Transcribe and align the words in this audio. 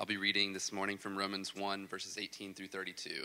I'll 0.00 0.06
be 0.06 0.16
reading 0.16 0.54
this 0.54 0.72
morning 0.72 0.96
from 0.96 1.14
Romans 1.14 1.54
1, 1.54 1.86
verses 1.86 2.16
18 2.16 2.54
through 2.54 2.68
32. 2.68 3.22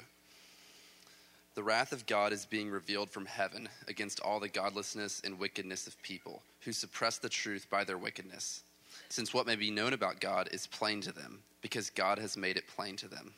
The 1.54 1.64
wrath 1.64 1.94
of 1.94 2.06
God 2.06 2.34
is 2.34 2.46
being 2.46 2.70
revealed 2.70 3.10
from 3.10 3.28
heaven 3.28 3.70
against 3.88 4.20
all 4.20 4.42
the 4.42 4.50
godlessness 4.50 5.22
and 5.24 5.40
wickedness 5.40 5.88
of 5.88 6.02
people 6.02 6.42
who 6.66 6.74
suppress 6.74 7.18
the 7.18 7.30
truth 7.30 7.66
by 7.70 7.86
their 7.86 7.98
wickedness, 7.98 8.64
since 9.08 9.34
what 9.34 9.48
may 9.48 9.56
be 9.56 9.72
known 9.72 9.94
about 9.94 10.20
God 10.20 10.50
is 10.52 10.68
plain 10.68 11.00
to 11.00 11.14
them, 11.14 11.40
because 11.62 11.90
God 11.90 12.20
has 12.20 12.36
made 12.36 12.58
it 12.58 12.68
plain 12.68 12.98
to 12.98 13.08
them. 13.08 13.34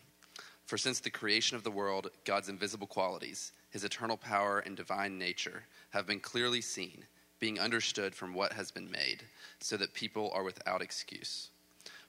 For 0.65 0.79
since 0.79 0.99
the 0.99 1.11
creation 1.11 1.55
of 1.55 1.63
the 1.63 1.69
world, 1.69 2.09
God's 2.25 2.49
invisible 2.49 2.88
qualities, 2.88 3.51
his 3.69 3.83
eternal 3.83 4.17
power 4.17 4.63
and 4.65 4.75
divine 4.75 5.19
nature, 5.19 5.61
have 5.91 6.07
been 6.07 6.21
clearly 6.21 6.61
seen, 6.61 7.05
being 7.39 7.59
understood 7.59 8.15
from 8.15 8.33
what 8.33 8.54
has 8.54 8.71
been 8.71 8.89
made, 8.89 9.21
so 9.59 9.77
that 9.77 9.93
people 9.93 10.31
are 10.33 10.43
without 10.43 10.81
excuse. 10.81 11.49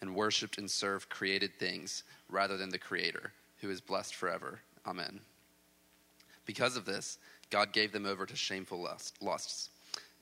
and 0.00 0.14
worshiped 0.14 0.58
and 0.58 0.70
served 0.70 1.08
created 1.08 1.58
things 1.58 2.02
rather 2.28 2.56
than 2.56 2.70
the 2.70 2.78
Creator, 2.78 3.32
who 3.60 3.70
is 3.70 3.80
blessed 3.80 4.14
forever. 4.14 4.60
Amen. 4.86 5.20
Because 6.44 6.76
of 6.76 6.84
this, 6.84 7.18
God 7.50 7.72
gave 7.72 7.92
them 7.92 8.06
over 8.06 8.26
to 8.26 8.36
shameful 8.36 8.80
lust, 8.80 9.20
lusts. 9.20 9.70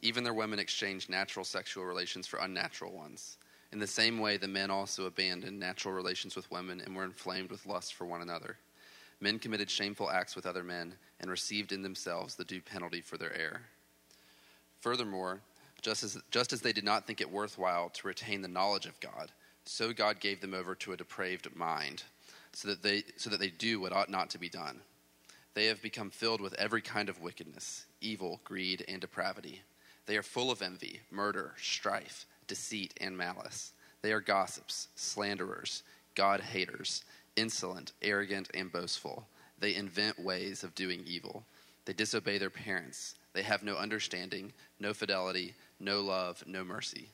Even 0.03 0.25
their 0.25 0.35
women 0.35 0.59
exchanged 0.59 1.09
natural 1.09 1.45
sexual 1.45 1.85
relations 1.85 2.27
for 2.27 2.39
unnatural 2.39 2.93
ones. 2.93 3.39
In 3.73 3.79
the 3.79 3.87
same 3.87 4.21
way, 4.21 4.37
the 4.37 4.47
men 4.47 4.71
also 4.71 5.07
abandoned 5.07 5.59
natural 5.59 5.95
relations 5.95 6.37
with 6.37 6.51
women 6.51 6.81
and 6.81 6.95
were 6.95 7.05
inflamed 7.05 7.51
with 7.51 7.67
lust 7.67 7.95
for 7.95 8.07
one 8.07 8.23
another. 8.23 8.57
Men 9.21 9.39
committed 9.39 9.71
shameful 9.71 10.11
acts 10.11 10.37
with 10.37 10.47
other 10.47 10.63
men 10.63 10.95
and 11.21 11.31
received 11.31 11.73
in 11.73 11.83
themselves 11.83 12.35
the 12.35 12.45
due 12.45 12.61
penalty 12.61 13.01
for 13.01 13.17
their 13.17 13.35
error. 13.37 13.63
Furthermore, 14.81 15.41
just 15.83 16.05
as, 16.05 16.19
just 16.31 16.53
as 16.53 16.61
they 16.61 16.73
did 16.73 16.85
not 16.85 17.07
think 17.07 17.21
it 17.21 17.31
worthwhile 17.31 17.89
to 17.91 18.07
retain 18.07 18.43
the 18.43 18.49
knowledge 18.49 18.87
of 18.87 19.01
God, 19.01 19.33
so 19.65 19.93
God 19.93 20.21
gave 20.21 20.41
them 20.41 20.55
over 20.55 20.75
to 20.77 20.93
a 20.93 20.97
depraved 20.97 21.55
mind, 21.55 22.03
so 22.53 22.69
that 22.69 22.83
they, 22.83 23.05
so 23.17 23.31
that 23.31 23.41
they 23.41 23.51
do 23.51 23.81
what 23.81 23.93
ought 23.93 24.11
not 24.11 24.31
to 24.31 24.39
be 24.39 24.49
done. 24.49 24.81
They 25.55 25.67
have 25.67 25.83
become 25.83 26.11
filled 26.11 26.41
with 26.41 26.55
every 26.55 26.83
kind 26.83 27.09
of 27.09 27.21
wickedness, 27.21 27.87
evil, 28.01 28.41
greed, 28.45 28.85
and 28.89 29.01
depravity. 29.01 29.63
They 30.07 30.17
are 30.17 30.23
full 30.23 30.51
of 30.51 30.63
envy, 30.63 31.01
murder, 31.11 31.55
strife, 31.61 32.27
deceit, 32.47 32.95
and 33.01 33.17
malice. 33.17 33.73
They 34.03 34.13
are 34.13 34.21
gossips, 34.21 34.89
slanderers, 34.97 35.83
God 36.15 36.41
haters, 36.41 37.05
insolent, 37.37 37.93
arrogant, 38.03 38.51
and 38.53 38.71
boastful. 38.71 39.27
They 39.59 39.75
invent 39.75 40.19
ways 40.19 40.63
of 40.63 40.75
doing 40.75 41.05
evil. 41.07 41.45
They 41.85 41.93
disobey 41.93 42.39
their 42.39 42.51
parents. 42.51 43.15
They 43.33 43.43
have 43.43 43.63
no 43.63 43.77
understanding, 43.77 44.53
no 44.79 44.93
fidelity, 44.93 45.55
no 45.81 46.01
love, 46.01 46.43
no 46.47 46.65
mercy. 46.65 47.09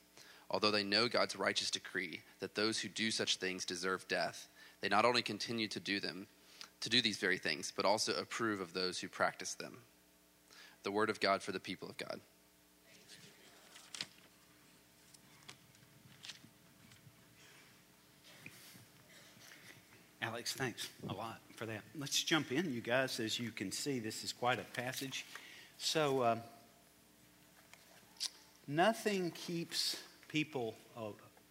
Although 0.50 0.72
they 0.72 0.82
know 0.82 1.08
God's 1.08 1.36
righteous 1.36 1.70
decree 1.70 2.22
that 2.40 2.56
those 2.56 2.80
who 2.80 2.88
do 2.88 3.10
such 3.10 3.36
things 3.36 3.64
deserve 3.64 4.08
death, 4.08 4.48
they 4.80 4.88
not 4.88 5.04
only 5.04 5.22
continue 5.22 5.68
to 5.68 5.78
do 5.78 6.00
them, 6.00 6.26
to 6.80 6.88
do 6.88 7.00
these 7.00 7.18
very 7.18 7.38
things, 7.38 7.72
but 7.74 7.84
also 7.84 8.14
approve 8.14 8.60
of 8.60 8.72
those 8.72 8.98
who 8.98 9.08
practice 9.08 9.54
them. 9.54 9.78
The 10.82 10.90
word 10.90 11.10
of 11.10 11.20
God 11.20 11.42
for 11.42 11.52
the 11.52 11.60
people 11.60 11.88
of 11.88 11.96
God. 11.98 12.20
Alex, 20.22 20.52
thanks 20.52 20.88
a 21.08 21.12
lot 21.12 21.40
for 21.56 21.66
that. 21.66 21.80
Let's 21.94 22.22
jump 22.22 22.52
in, 22.52 22.72
you 22.72 22.80
guys. 22.80 23.20
As 23.20 23.38
you 23.38 23.50
can 23.50 23.72
see, 23.72 24.00
this 24.00 24.24
is 24.24 24.32
quite 24.32 24.58
a 24.58 24.64
passage. 24.80 25.24
So, 25.78 26.20
uh, 26.20 26.36
nothing 28.66 29.30
keeps 29.30 29.96
people 30.30 30.76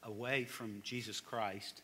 away 0.04 0.46
from 0.46 0.82
Jesus 0.84 1.20
Christ 1.20 1.82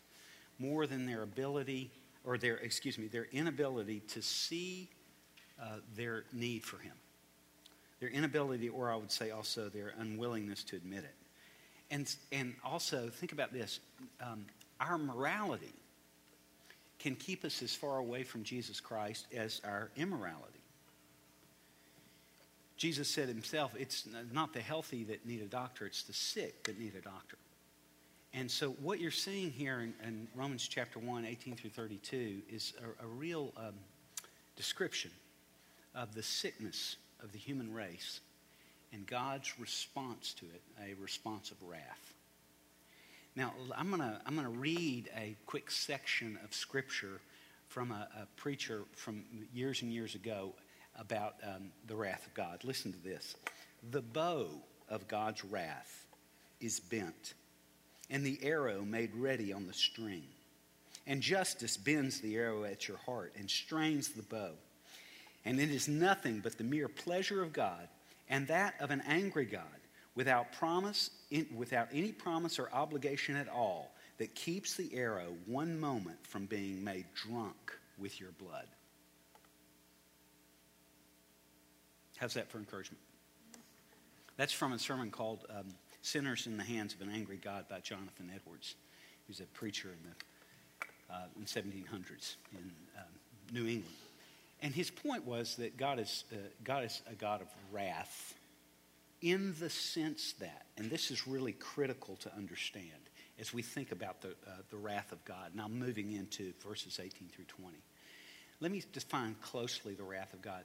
more 0.58 0.86
than 0.86 1.06
their 1.06 1.22
ability 1.22 1.90
or 2.24 2.38
their, 2.38 2.56
excuse 2.56 2.98
me, 2.98 3.06
their 3.06 3.28
inability 3.32 4.00
to 4.00 4.22
see 4.22 4.88
uh, 5.62 5.76
their 5.94 6.24
need 6.32 6.64
for 6.64 6.78
Him. 6.78 6.94
Their 8.00 8.08
inability, 8.08 8.68
or 8.68 8.90
I 8.90 8.96
would 8.96 9.12
say 9.12 9.30
also 9.30 9.68
their 9.68 9.92
unwillingness 9.98 10.64
to 10.64 10.76
admit 10.76 11.04
it. 11.04 11.14
And, 11.90 12.14
and 12.32 12.54
also, 12.64 13.08
think 13.08 13.32
about 13.32 13.52
this 13.52 13.80
um, 14.20 14.46
our 14.80 14.98
morality 14.98 15.72
can 16.98 17.14
keep 17.14 17.44
us 17.44 17.62
as 17.62 17.74
far 17.74 17.98
away 17.98 18.22
from 18.22 18.42
Jesus 18.42 18.80
Christ 18.80 19.26
as 19.34 19.60
our 19.64 19.90
immorality. 19.96 20.55
Jesus 22.76 23.08
said 23.08 23.28
himself, 23.28 23.74
it's 23.78 24.06
not 24.32 24.52
the 24.52 24.60
healthy 24.60 25.04
that 25.04 25.24
need 25.26 25.40
a 25.40 25.46
doctor, 25.46 25.86
it's 25.86 26.02
the 26.02 26.12
sick 26.12 26.64
that 26.64 26.78
need 26.78 26.94
a 26.94 27.00
doctor. 27.00 27.38
And 28.34 28.50
so, 28.50 28.70
what 28.82 29.00
you're 29.00 29.10
seeing 29.10 29.50
here 29.50 29.80
in, 29.80 29.94
in 30.06 30.28
Romans 30.34 30.68
chapter 30.68 30.98
1, 30.98 31.24
18 31.24 31.56
through 31.56 31.70
32, 31.70 32.42
is 32.50 32.74
a, 33.00 33.04
a 33.04 33.08
real 33.08 33.52
um, 33.56 33.74
description 34.56 35.10
of 35.94 36.14
the 36.14 36.22
sickness 36.22 36.96
of 37.22 37.32
the 37.32 37.38
human 37.38 37.72
race 37.72 38.20
and 38.92 39.06
God's 39.06 39.58
response 39.58 40.34
to 40.34 40.44
it, 40.46 40.62
a 40.82 40.94
response 41.00 41.50
of 41.50 41.56
wrath. 41.62 42.14
Now, 43.34 43.52
I'm 43.76 43.88
going 43.88 44.00
to 44.00 44.20
I'm 44.26 44.36
to 44.38 44.48
read 44.48 45.08
a 45.16 45.34
quick 45.46 45.70
section 45.70 46.38
of 46.44 46.54
Scripture 46.54 47.20
from 47.68 47.90
a, 47.90 48.08
a 48.20 48.26
preacher 48.36 48.82
from 48.94 49.24
years 49.52 49.82
and 49.82 49.90
years 49.90 50.14
ago 50.14 50.52
about 50.98 51.34
um, 51.42 51.70
the 51.86 51.96
wrath 51.96 52.26
of 52.26 52.34
God. 52.34 52.64
Listen 52.64 52.92
to 52.92 53.02
this. 53.02 53.36
The 53.90 54.02
bow 54.02 54.48
of 54.88 55.08
God's 55.08 55.44
wrath 55.44 56.06
is 56.60 56.80
bent 56.80 57.34
and 58.10 58.24
the 58.24 58.38
arrow 58.42 58.82
made 58.82 59.14
ready 59.14 59.52
on 59.52 59.66
the 59.66 59.72
string. 59.72 60.24
And 61.06 61.20
justice 61.20 61.76
bends 61.76 62.20
the 62.20 62.36
arrow 62.36 62.64
at 62.64 62.88
your 62.88 62.98
heart 62.98 63.32
and 63.38 63.48
strains 63.48 64.08
the 64.08 64.22
bow. 64.22 64.52
And 65.44 65.60
it 65.60 65.70
is 65.70 65.88
nothing 65.88 66.40
but 66.40 66.58
the 66.58 66.64
mere 66.64 66.88
pleasure 66.88 67.42
of 67.42 67.52
God, 67.52 67.88
and 68.28 68.48
that 68.48 68.74
of 68.80 68.90
an 68.90 69.02
angry 69.06 69.44
God, 69.44 69.62
without 70.16 70.52
promise, 70.52 71.10
without 71.54 71.88
any 71.92 72.10
promise 72.10 72.58
or 72.58 72.72
obligation 72.72 73.36
at 73.36 73.48
all, 73.48 73.92
that 74.18 74.34
keeps 74.34 74.74
the 74.74 74.92
arrow 74.94 75.36
one 75.46 75.78
moment 75.78 76.18
from 76.26 76.46
being 76.46 76.82
made 76.82 77.06
drunk 77.14 77.72
with 77.98 78.20
your 78.20 78.30
blood. 78.32 78.66
How's 82.16 82.34
that 82.34 82.50
for 82.50 82.58
encouragement? 82.58 83.00
That's 84.36 84.52
from 84.52 84.72
a 84.72 84.78
sermon 84.78 85.10
called 85.10 85.46
um, 85.50 85.66
Sinners 86.02 86.46
in 86.46 86.56
the 86.56 86.64
Hands 86.64 86.92
of 86.92 87.00
an 87.00 87.10
Angry 87.10 87.36
God 87.36 87.66
by 87.68 87.80
Jonathan 87.80 88.30
Edwards. 88.34 88.74
He 89.26 89.30
was 89.30 89.40
a 89.40 89.44
preacher 89.44 89.88
in 89.88 90.10
the 90.10 90.16
uh, 91.08 91.26
in 91.36 91.44
1700s 91.44 92.36
in 92.52 92.70
um, 92.96 93.04
New 93.52 93.66
England. 93.66 93.84
And 94.62 94.74
his 94.74 94.90
point 94.90 95.24
was 95.24 95.56
that 95.56 95.76
God 95.76 95.98
is, 95.98 96.24
uh, 96.32 96.36
God 96.64 96.84
is 96.84 97.02
a 97.10 97.14
God 97.14 97.42
of 97.42 97.48
wrath 97.70 98.34
in 99.22 99.54
the 99.58 99.70
sense 99.70 100.34
that, 100.40 100.66
and 100.76 100.90
this 100.90 101.10
is 101.10 101.26
really 101.26 101.52
critical 101.52 102.16
to 102.16 102.34
understand 102.34 102.90
as 103.38 103.52
we 103.52 103.62
think 103.62 103.92
about 103.92 104.22
the, 104.22 104.28
uh, 104.28 104.62
the 104.70 104.76
wrath 104.76 105.12
of 105.12 105.24
God. 105.24 105.50
Now, 105.54 105.68
moving 105.68 106.12
into 106.12 106.52
verses 106.66 106.98
18 107.02 107.28
through 107.28 107.44
20. 107.44 107.76
Let 108.60 108.72
me 108.72 108.82
define 108.92 109.36
closely 109.42 109.94
the 109.94 110.04
wrath 110.04 110.32
of 110.32 110.40
God. 110.40 110.64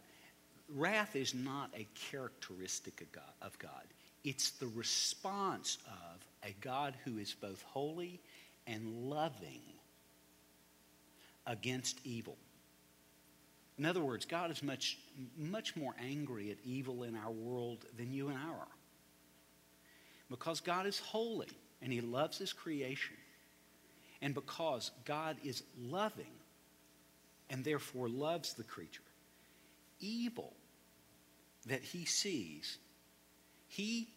Wrath 0.75 1.15
is 1.15 1.33
not 1.33 1.69
a 1.75 1.87
characteristic 2.09 3.01
of 3.01 3.11
God. 3.11 3.23
Of 3.41 3.57
God. 3.59 3.85
It's 4.23 4.51
the 4.51 4.67
response 4.67 5.77
of 5.87 6.25
a 6.43 6.55
God 6.61 6.95
who 7.03 7.17
is 7.17 7.33
both 7.33 7.61
holy 7.63 8.19
and 8.67 9.09
loving 9.09 9.61
against 11.47 11.99
evil. 12.05 12.37
In 13.77 13.85
other 13.85 14.01
words, 14.01 14.25
God 14.25 14.51
is 14.51 14.61
much, 14.61 14.99
much 15.37 15.75
more 15.75 15.95
angry 15.99 16.51
at 16.51 16.57
evil 16.63 17.03
in 17.03 17.15
our 17.15 17.31
world 17.31 17.85
than 17.97 18.11
you 18.11 18.29
and 18.29 18.37
I 18.37 18.47
are. 18.47 18.67
Because 20.29 20.59
God 20.59 20.85
is 20.85 20.99
holy 20.99 21.49
and 21.81 21.91
He 21.91 21.99
loves 21.99 22.37
His 22.37 22.53
creation. 22.53 23.15
And 24.21 24.35
because 24.35 24.91
God 25.03 25.37
is 25.43 25.63
loving 25.79 26.31
and 27.49 27.65
therefore 27.65 28.07
loves 28.07 28.53
the 28.53 28.63
creature, 28.63 29.01
evil 29.99 30.53
that 31.67 31.81
He 31.81 32.05
sees 32.05 32.77
he 33.71 34.09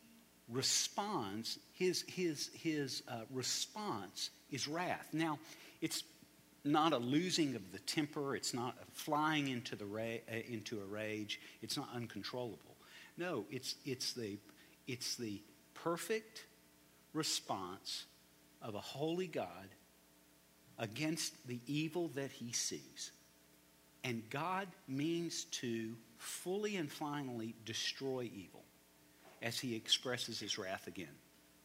responds, 0.48 1.60
his, 1.74 2.02
his, 2.08 2.50
his 2.54 3.04
uh, 3.06 3.20
response 3.30 4.30
is 4.50 4.66
wrath. 4.66 5.06
Now, 5.12 5.38
it's 5.80 6.02
not 6.64 6.92
a 6.92 6.98
losing 6.98 7.54
of 7.54 7.70
the 7.70 7.78
temper. 7.78 8.34
It's 8.34 8.52
not 8.52 8.74
a 8.82 8.90
flying 8.90 9.46
into, 9.46 9.76
the 9.76 9.86
ra- 9.86 10.02
uh, 10.28 10.40
into 10.48 10.80
a 10.80 10.84
rage. 10.84 11.40
It's 11.62 11.76
not 11.76 11.88
uncontrollable. 11.94 12.58
No, 13.16 13.44
it's, 13.48 13.76
it's, 13.86 14.12
the, 14.12 14.38
it's 14.88 15.14
the 15.14 15.40
perfect 15.72 16.46
response 17.12 18.06
of 18.60 18.74
a 18.74 18.80
holy 18.80 19.28
God 19.28 19.68
against 20.80 21.46
the 21.46 21.60
evil 21.68 22.10
that 22.16 22.32
he 22.32 22.50
sees. 22.50 23.12
And 24.02 24.28
God 24.30 24.66
means 24.88 25.44
to 25.44 25.94
fully 26.24 26.76
and 26.76 26.90
finally 26.90 27.54
destroy 27.64 28.30
evil 28.34 28.64
as 29.42 29.58
he 29.58 29.76
expresses 29.76 30.40
his 30.40 30.58
wrath 30.58 30.86
again. 30.86 31.14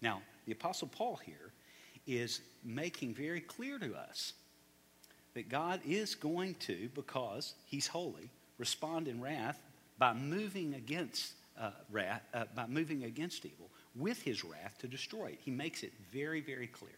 Now, 0.01 0.21
the 0.45 0.51
Apostle 0.51 0.89
Paul 0.89 1.19
here 1.25 1.53
is 2.05 2.41
making 2.63 3.13
very 3.13 3.39
clear 3.39 3.79
to 3.79 3.95
us 3.95 4.33
that 5.33 5.49
God 5.49 5.79
is 5.85 6.15
going 6.15 6.55
to, 6.55 6.89
because 6.93 7.53
he's 7.65 7.87
holy, 7.87 8.29
respond 8.57 9.07
in 9.07 9.21
wrath 9.21 9.61
by 9.97 10.13
moving 10.13 10.73
against 10.73 11.33
uh, 11.59 11.71
wrath, 11.91 12.21
uh, 12.33 12.45
by 12.55 12.67
moving 12.67 13.03
against 13.03 13.45
evil 13.45 13.69
with 13.95 14.21
his 14.21 14.43
wrath 14.43 14.75
to 14.79 14.87
destroy 14.87 15.27
it. 15.27 15.39
He 15.43 15.51
makes 15.51 15.83
it 15.83 15.93
very, 16.11 16.41
very 16.41 16.67
clear. 16.67 16.91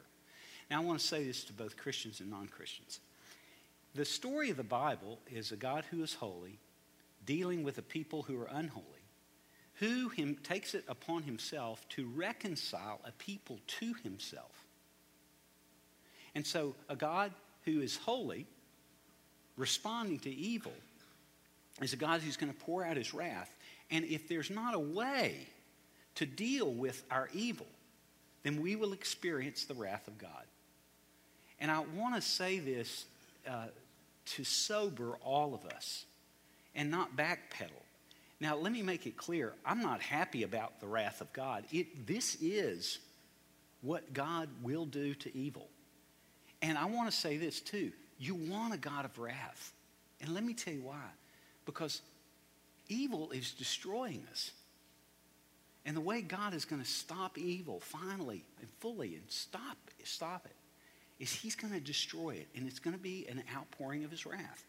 Now, 0.70 0.82
I 0.82 0.86
want 0.86 1.00
to 1.00 1.06
say 1.06 1.24
this 1.26 1.44
to 1.46 1.54
both 1.54 1.78
Christians 1.78 2.22
and 2.22 2.30
non 2.30 2.48
Christians. 2.48 3.00
The 3.94 4.06
story 4.06 4.50
of 4.50 4.58
the 4.58 4.64
Bible 4.64 5.20
is 5.30 5.52
a 5.52 5.58
God 5.58 5.84
who 5.92 6.02
is 6.02 6.14
holy 6.14 6.60
dealing 7.26 7.64
with 7.64 7.78
a 7.78 7.82
people 7.82 8.24
who 8.24 8.40
are 8.40 8.50
unholy, 8.52 8.86
who 9.76 10.10
him, 10.10 10.38
takes 10.44 10.74
it 10.74 10.84
upon 10.88 11.24
himself 11.24 11.88
to 11.90 12.06
reconcile 12.16 13.00
a 13.06 13.12
people 13.14 13.60
to 13.80 13.94
himself. 14.04 14.66
And 16.36 16.46
so, 16.46 16.76
a 16.88 16.96
God 16.96 17.32
who 17.66 17.82
is 17.82 17.98
holy, 17.98 18.46
responding 19.58 20.20
to 20.20 20.30
evil, 20.30 20.74
is 21.82 21.94
a 21.94 21.98
God 21.98 22.22
who's 22.22 22.38
going 22.38 22.52
to 22.52 22.60
pour 22.60 22.84
out 22.84 22.98
his 22.98 23.14
wrath. 23.14 23.56
And 23.90 24.06
if 24.06 24.28
there's 24.28 24.50
not 24.50 24.74
a 24.74 24.80
way 24.80 25.48
to 26.16 26.26
deal 26.26 26.72
with 26.72 27.04
our 27.12 27.30
evil, 27.34 27.68
then 28.44 28.62
we 28.62 28.76
will 28.76 28.94
experience 28.94 29.66
the 29.66 29.74
wrath 29.74 30.08
of 30.08 30.18
God. 30.18 30.46
And 31.60 31.70
I 31.70 31.80
want 31.96 32.16
to 32.16 32.22
say 32.22 32.60
this 32.60 33.06
uh, 33.48 33.68
to 34.26 34.44
sober 34.44 35.18
all 35.24 35.54
of 35.54 35.66
us 35.66 36.06
and 36.76 36.90
not 36.90 37.16
backpedal. 37.16 37.70
Now, 38.40 38.56
let 38.56 38.72
me 38.72 38.82
make 38.82 39.06
it 39.06 39.18
clear 39.18 39.54
I'm 39.66 39.82
not 39.82 40.02
happy 40.02 40.44
about 40.44 40.80
the 40.80 40.88
wrath 40.88 41.22
of 41.22 41.32
God. 41.32 41.64
It, 41.72 42.08
this 42.08 42.38
is 42.42 43.00
what 43.82 44.14
God 44.14 44.50
will 44.64 44.86
do 44.86 45.14
to 45.16 45.38
evil. 45.38 45.68
And 46.62 46.78
I 46.78 46.86
want 46.86 47.10
to 47.10 47.16
say 47.16 47.38
this 47.38 47.60
too. 47.60 47.92
You 48.20 48.36
want 48.36 48.74
a 48.74 48.78
God 48.78 49.06
of 49.06 49.18
wrath. 49.18 49.74
And 50.22 50.34
let 50.34 50.44
me 50.44 50.54
tell 50.54 50.74
you 50.74 50.84
why. 50.84 51.10
Because 51.66 52.02
evil 52.88 53.32
is 53.32 53.52
destroying 53.52 54.26
us. 54.32 54.52
And 55.86 55.98
the 55.98 56.02
way 56.02 56.22
God 56.22 56.54
is 56.54 56.66
going 56.66 56.82
to 56.82 56.88
stop 56.88 57.38
evil 57.38 57.80
finally 57.80 58.44
and 58.60 58.70
fully 58.80 59.16
and 59.16 59.24
stop, 59.30 59.78
stop 60.04 60.46
it 60.46 60.56
is 61.24 61.34
he's 61.34 61.56
going 61.56 61.74
to 61.74 61.80
destroy 61.80 62.32
it. 62.32 62.48
And 62.56 62.68
it's 62.68 62.80
going 62.80 62.96
to 62.96 63.02
be 63.02 63.28
an 63.28 63.44
outpouring 63.56 64.04
of 64.04 64.12
his 64.12 64.26
wrath. 64.26 64.64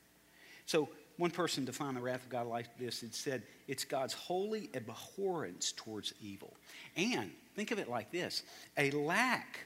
So 0.65 0.89
one 1.23 1.31
person 1.31 1.65
defined 1.65 1.97
the 1.97 2.01
wrath 2.01 2.25
of 2.25 2.31
God 2.31 2.49
like 2.49 2.77
this. 2.79 3.05
It 3.05 3.15
said, 3.15 3.45
it's 3.69 3.85
God's 3.85 4.13
holy 4.13 4.69
abhorrence 4.75 5.71
towards 5.71 6.13
evil. 6.21 6.53
And 6.97 7.31
think 7.55 7.71
of 7.71 7.79
it 7.79 7.89
like 7.89 8.11
this 8.11 8.43
a 8.77 8.91
lack 8.91 9.61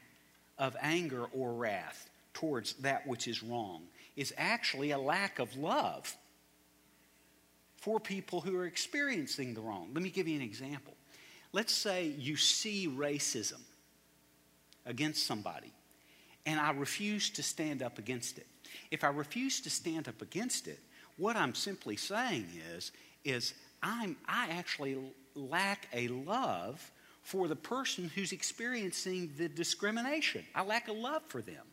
of 0.58 0.76
anger 0.82 1.24
or 1.32 1.54
wrath 1.54 2.10
towards 2.34 2.74
that 2.74 3.06
which 3.06 3.26
is 3.26 3.42
wrong 3.42 3.84
is 4.16 4.34
actually 4.36 4.90
a 4.90 4.98
lack 4.98 5.38
of 5.38 5.56
love 5.56 6.14
for 7.78 7.98
people 7.98 8.42
who 8.42 8.54
are 8.58 8.66
experiencing 8.66 9.54
the 9.54 9.62
wrong. 9.62 9.88
Let 9.94 10.02
me 10.02 10.10
give 10.10 10.28
you 10.28 10.36
an 10.36 10.42
example. 10.42 10.92
Let's 11.54 11.72
say 11.72 12.08
you 12.18 12.36
see 12.36 12.86
racism 12.86 13.62
against 14.84 15.26
somebody, 15.26 15.72
and 16.44 16.60
I 16.60 16.72
refuse 16.72 17.30
to 17.30 17.42
stand 17.42 17.82
up 17.82 17.98
against 17.98 18.36
it. 18.36 18.46
If 18.90 19.04
I 19.04 19.08
refuse 19.08 19.62
to 19.62 19.70
stand 19.70 20.06
up 20.06 20.20
against 20.20 20.68
it, 20.68 20.80
what 21.16 21.36
I'm 21.36 21.54
simply 21.54 21.96
saying 21.96 22.46
is, 22.74 22.92
is 23.24 23.54
I'm, 23.82 24.16
I 24.26 24.48
actually 24.50 24.98
lack 25.34 25.88
a 25.92 26.08
love 26.08 26.90
for 27.22 27.48
the 27.48 27.56
person 27.56 28.10
who's 28.14 28.32
experiencing 28.32 29.32
the 29.36 29.48
discrimination. 29.48 30.44
I 30.54 30.62
lack 30.62 30.88
a 30.88 30.92
love 30.92 31.22
for 31.28 31.42
them. 31.42 31.64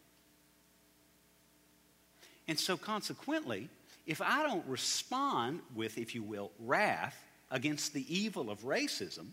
And 2.47 2.59
so, 2.59 2.75
consequently, 2.75 3.69
if 4.05 4.21
I 4.21 4.43
don't 4.43 4.65
respond 4.67 5.61
with, 5.75 5.97
if 5.97 6.13
you 6.13 6.23
will, 6.23 6.51
wrath 6.59 7.17
against 7.51 7.93
the 7.93 8.05
evil 8.13 8.49
of 8.49 8.61
racism, 8.61 9.27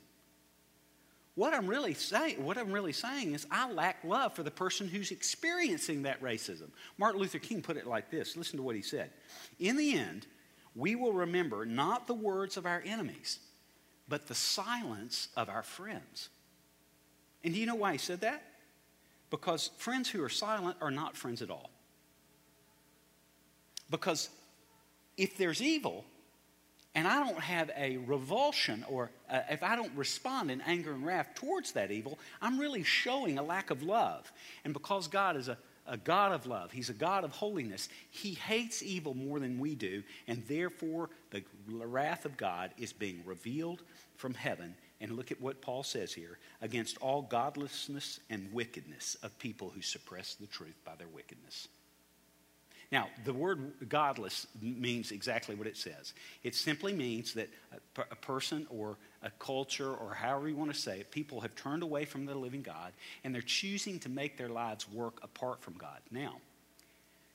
what 1.35 1.55
I'm 1.55 1.67
really 1.67 1.95
saying, 1.95 2.45
what 2.45 2.59
I'm 2.59 2.73
really 2.73 2.93
saying 2.93 3.35
is 3.35 3.47
I 3.51 3.71
lack 3.71 4.03
love 4.05 4.35
for 4.35 4.43
the 4.43 4.51
person 4.51 4.89
who's 4.89 5.11
experiencing 5.11 6.03
that 6.03 6.23
racism. 6.23 6.71
Martin 6.99 7.21
Luther 7.21 7.39
King 7.39 7.63
put 7.63 7.77
it 7.77 7.87
like 7.87 8.11
this. 8.11 8.37
Listen 8.37 8.57
to 8.57 8.63
what 8.63 8.77
he 8.77 8.83
said. 8.83 9.11
In 9.59 9.77
the 9.77 9.97
end, 9.97 10.27
we 10.75 10.95
will 10.95 11.13
remember 11.13 11.65
not 11.65 12.07
the 12.07 12.15
words 12.15 12.57
of 12.57 12.67
our 12.67 12.83
enemies, 12.85 13.39
but 14.09 14.27
the 14.27 14.35
silence 14.35 15.29
of 15.37 15.49
our 15.49 15.63
friends. 15.63 16.29
And 17.45 17.55
do 17.55 17.61
you 17.61 17.67
know 17.67 17.75
why 17.75 17.93
he 17.93 17.99
said 17.99 18.21
that? 18.21 18.43
Because 19.31 19.71
friends 19.79 20.11
who 20.11 20.23
are 20.23 20.29
silent 20.29 20.77
are 20.81 20.91
not 20.91 21.17
friends 21.17 21.43
at 21.43 21.51
all. 21.51 21.71
Because 23.89 24.29
if 25.17 25.37
there's 25.37 25.63
evil, 25.63 26.05
and 26.95 27.07
I 27.07 27.25
don't 27.25 27.41
have 27.41 27.71
a 27.77 27.99
revulsion 27.99 28.85
or 28.89 29.11
uh, 29.31 29.41
if 29.49 29.63
I 29.63 29.77
don't 29.77 29.93
respond 29.95 30.51
in 30.51 30.61
anger 30.63 30.93
and 30.93 31.07
wrath 31.07 31.31
towards 31.37 31.73
that 31.73 31.91
evil, 31.93 32.19
I'm 32.43 32.59
really 32.59 32.83
showing 32.83 33.39
a 33.39 33.43
lack 33.43 33.71
of 33.71 33.83
love. 33.83 34.31
And 34.65 34.73
because 34.73 35.07
God 35.07 35.37
is 35.37 35.49
a, 35.49 35.57
a 35.87 35.97
God 35.97 36.33
of 36.33 36.47
love, 36.47 36.73
He's 36.73 36.91
a 36.91 36.95
God 36.95 37.23
of 37.23 37.31
holiness, 37.31 37.89
He 38.11 38.35
hates 38.35 38.83
evil 38.83 39.15
more 39.15 39.39
than 39.39 39.61
we 39.61 39.77
do, 39.77 40.03
and 40.27 40.45
therefore 40.49 41.11
the 41.31 41.45
wrath 41.69 42.25
of 42.25 42.37
God 42.37 42.73
is 42.77 42.93
being 42.93 43.23
revealed 43.25 43.83
from 44.17 44.35
heaven. 44.35 44.75
And 45.01 45.13
look 45.13 45.31
at 45.31 45.41
what 45.41 45.63
Paul 45.63 45.83
says 45.83 46.13
here 46.13 46.39
against 46.61 46.99
all 46.99 47.23
godlessness 47.23 48.21
and 48.29 48.53
wickedness 48.53 49.17
of 49.23 49.39
people 49.39 49.71
who 49.71 49.81
suppress 49.81 50.35
the 50.35 50.47
truth 50.47 50.77
by 50.85 50.97
their 50.97 51.09
wickedness. 51.09 51.69
Now, 52.93 53.09
the 53.25 53.33
word 53.33 53.89
godless 53.89 54.49
means 54.61 55.13
exactly 55.13 55.55
what 55.55 55.69
it 55.69 55.77
says. 55.77 56.13
It 56.43 56.57
simply 56.57 56.93
means 56.93 57.35
that 57.35 57.49
a, 57.97 58.17
person 58.17 58.67
or 58.69 58.97
a 59.23 59.31
culture 59.39 59.93
or 59.93 60.13
however 60.13 60.49
you 60.49 60.57
want 60.57 60.75
to 60.75 60.79
say 60.79 60.99
it, 60.99 61.13
people 61.13 61.41
have 61.41 61.55
turned 61.55 61.85
away 61.85 62.05
from 62.05 62.27
the 62.27 62.35
living 62.35 62.63
God 62.63 62.93
and 63.23 63.33
they're 63.33 63.43
choosing 63.43 64.01
to 64.01 64.09
make 64.09 64.37
their 64.37 64.49
lives 64.49 64.91
work 64.91 65.21
apart 65.23 65.63
from 65.63 65.75
God. 65.75 66.01
Now, 66.11 66.39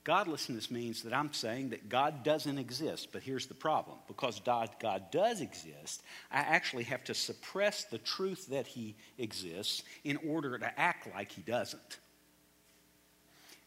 godlessness 0.03 0.69
means 0.69 1.03
that 1.03 1.13
I'm 1.13 1.33
saying 1.33 1.69
that 1.69 1.87
God 1.87 2.23
doesn't 2.23 2.57
exist, 2.57 3.09
but 3.13 3.23
here's 3.23 3.47
the 3.47 3.53
problem. 3.53 3.97
Because 4.09 4.41
God, 4.41 4.71
God 4.81 5.09
does 5.09 5.39
exist, 5.39 6.03
I 6.31 6.39
actually 6.39 6.83
have 6.83 7.05
to 7.05 7.13
suppress 7.13 7.85
the 7.85 7.97
truth 7.97 8.47
that 8.47 8.67
He 8.67 8.95
exists 9.17 9.83
in 10.03 10.17
order 10.27 10.57
to 10.57 10.79
act 10.79 11.07
like 11.15 11.31
He 11.31 11.43
doesn't. 11.43 11.99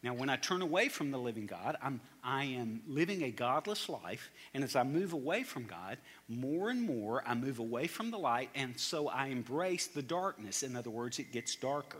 Now, 0.02 0.14
when 0.14 0.28
I 0.28 0.36
turn 0.36 0.62
away 0.62 0.88
from 0.88 1.10
the 1.10 1.18
living 1.18 1.46
God, 1.46 1.76
I'm, 1.82 2.00
I 2.22 2.44
am 2.44 2.82
living 2.86 3.24
a 3.24 3.30
godless 3.32 3.88
life. 3.88 4.30
And 4.54 4.62
as 4.62 4.76
I 4.76 4.84
move 4.84 5.12
away 5.12 5.42
from 5.42 5.64
God, 5.64 5.98
more 6.28 6.70
and 6.70 6.80
more 6.80 7.24
I 7.26 7.34
move 7.34 7.58
away 7.58 7.88
from 7.88 8.12
the 8.12 8.18
light. 8.18 8.50
And 8.54 8.78
so 8.78 9.08
I 9.08 9.26
embrace 9.26 9.88
the 9.88 10.02
darkness. 10.02 10.62
In 10.62 10.76
other 10.76 10.90
words, 10.90 11.18
it 11.18 11.32
gets 11.32 11.56
darker. 11.56 11.98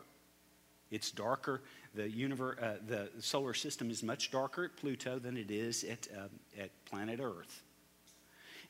It's 0.92 1.10
darker. 1.10 1.62
The, 1.94 2.08
universe, 2.08 2.58
uh, 2.60 2.76
the 2.86 3.10
solar 3.18 3.52
system 3.52 3.90
is 3.90 4.04
much 4.04 4.30
darker 4.30 4.64
at 4.66 4.76
Pluto 4.76 5.18
than 5.18 5.36
it 5.36 5.50
is 5.50 5.82
at, 5.82 6.06
uh, 6.16 6.28
at 6.62 6.70
planet 6.84 7.18
Earth. 7.20 7.62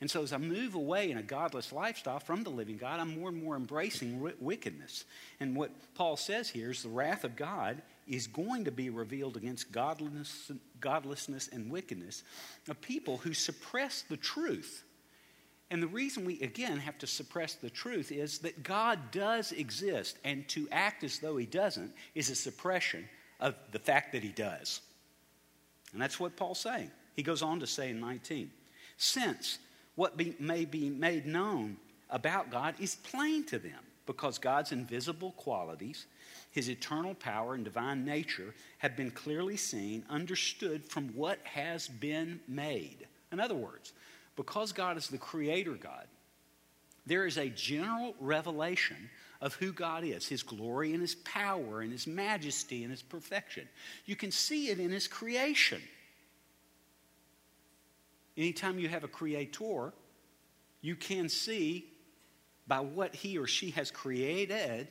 And 0.00 0.10
so, 0.10 0.22
as 0.22 0.32
I 0.32 0.38
move 0.38 0.74
away 0.76 1.10
in 1.10 1.18
a 1.18 1.22
godless 1.22 1.72
lifestyle 1.72 2.20
from 2.20 2.44
the 2.44 2.50
living 2.50 2.76
God, 2.76 3.00
I'm 3.00 3.18
more 3.18 3.28
and 3.28 3.42
more 3.42 3.56
embracing 3.56 4.32
wickedness. 4.40 5.04
And 5.40 5.56
what 5.56 5.72
Paul 5.94 6.16
says 6.16 6.48
here 6.48 6.70
is 6.70 6.84
the 6.84 6.88
wrath 6.88 7.24
of 7.24 7.34
God 7.34 7.82
is 8.08 8.26
going 8.26 8.64
to 8.64 8.70
be 8.70 8.90
revealed 8.90 9.36
against 9.36 9.70
godlessness, 9.70 10.50
godlessness 10.80 11.48
and 11.48 11.70
wickedness 11.70 12.22
of 12.68 12.80
people 12.80 13.18
who 13.18 13.34
suppress 13.34 14.02
the 14.02 14.16
truth. 14.16 14.84
And 15.70 15.82
the 15.82 15.88
reason 15.88 16.24
we, 16.24 16.40
again, 16.40 16.78
have 16.78 16.98
to 16.98 17.06
suppress 17.06 17.54
the 17.54 17.68
truth 17.68 18.10
is 18.10 18.38
that 18.38 18.62
God 18.62 18.98
does 19.12 19.52
exist, 19.52 20.16
and 20.24 20.48
to 20.48 20.66
act 20.72 21.04
as 21.04 21.18
though 21.18 21.36
He 21.36 21.46
doesn't 21.46 21.92
is 22.14 22.30
a 22.30 22.34
suppression 22.34 23.08
of 23.38 23.54
the 23.72 23.78
fact 23.78 24.12
that 24.12 24.22
He 24.22 24.32
does. 24.32 24.80
And 25.92 26.00
that's 26.00 26.18
what 26.18 26.36
Paul's 26.36 26.60
saying. 26.60 26.90
He 27.16 27.22
goes 27.22 27.42
on 27.42 27.60
to 27.60 27.66
say 27.66 27.90
in 27.90 28.00
19 28.00 28.50
Since 28.96 29.58
what 29.94 30.16
be, 30.16 30.34
may 30.38 30.64
be 30.64 30.88
made 30.88 31.26
known 31.26 31.76
about 32.08 32.50
God 32.50 32.74
is 32.78 32.94
plain 32.94 33.44
to 33.46 33.58
them, 33.58 33.80
because 34.06 34.38
God's 34.38 34.72
invisible 34.72 35.32
qualities 35.32 36.06
His 36.58 36.68
eternal 36.68 37.14
power 37.14 37.54
and 37.54 37.62
divine 37.62 38.04
nature 38.04 38.52
have 38.78 38.96
been 38.96 39.12
clearly 39.12 39.56
seen, 39.56 40.04
understood 40.10 40.84
from 40.84 41.10
what 41.10 41.38
has 41.44 41.86
been 41.86 42.40
made. 42.48 43.06
In 43.30 43.38
other 43.38 43.54
words, 43.54 43.92
because 44.34 44.72
God 44.72 44.96
is 44.96 45.06
the 45.06 45.18
creator 45.18 45.74
God, 45.74 46.08
there 47.06 47.26
is 47.26 47.38
a 47.38 47.48
general 47.48 48.16
revelation 48.18 49.08
of 49.40 49.54
who 49.54 49.72
God 49.72 50.02
is, 50.02 50.26
His 50.26 50.42
glory 50.42 50.94
and 50.94 51.00
His 51.00 51.14
power 51.14 51.82
and 51.82 51.92
His 51.92 52.08
majesty 52.08 52.82
and 52.82 52.90
His 52.90 53.02
perfection. 53.02 53.68
You 54.04 54.16
can 54.16 54.32
see 54.32 54.70
it 54.70 54.80
in 54.80 54.90
His 54.90 55.06
creation. 55.06 55.80
Anytime 58.36 58.80
you 58.80 58.88
have 58.88 59.04
a 59.04 59.08
creator, 59.08 59.92
you 60.80 60.96
can 60.96 61.28
see 61.28 61.86
by 62.66 62.80
what 62.80 63.14
he 63.14 63.38
or 63.38 63.46
she 63.46 63.70
has 63.70 63.92
created, 63.92 64.88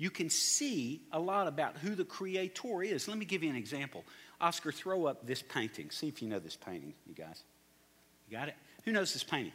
you 0.00 0.08
can 0.08 0.30
see 0.30 1.02
a 1.12 1.20
lot 1.20 1.46
about 1.46 1.76
who 1.76 1.94
the 1.94 2.06
creator 2.06 2.82
is. 2.82 3.06
Let 3.06 3.18
me 3.18 3.26
give 3.26 3.42
you 3.42 3.50
an 3.50 3.56
example. 3.56 4.02
Oscar, 4.40 4.72
throw 4.72 5.04
up 5.04 5.26
this 5.26 5.42
painting. 5.42 5.90
See 5.90 6.08
if 6.08 6.22
you 6.22 6.28
know 6.28 6.38
this 6.38 6.56
painting, 6.56 6.94
you 7.06 7.14
guys. 7.14 7.42
You 8.26 8.38
got 8.38 8.48
it? 8.48 8.54
Who 8.86 8.92
knows 8.92 9.12
this 9.12 9.22
painting? 9.22 9.52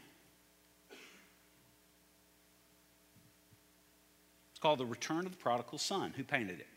It's 4.52 4.60
called 4.60 4.78
The 4.78 4.86
Return 4.86 5.26
of 5.26 5.32
the 5.32 5.38
Prodigal 5.38 5.80
Son. 5.80 6.14
Who 6.16 6.24
painted 6.24 6.60
it? 6.60 6.68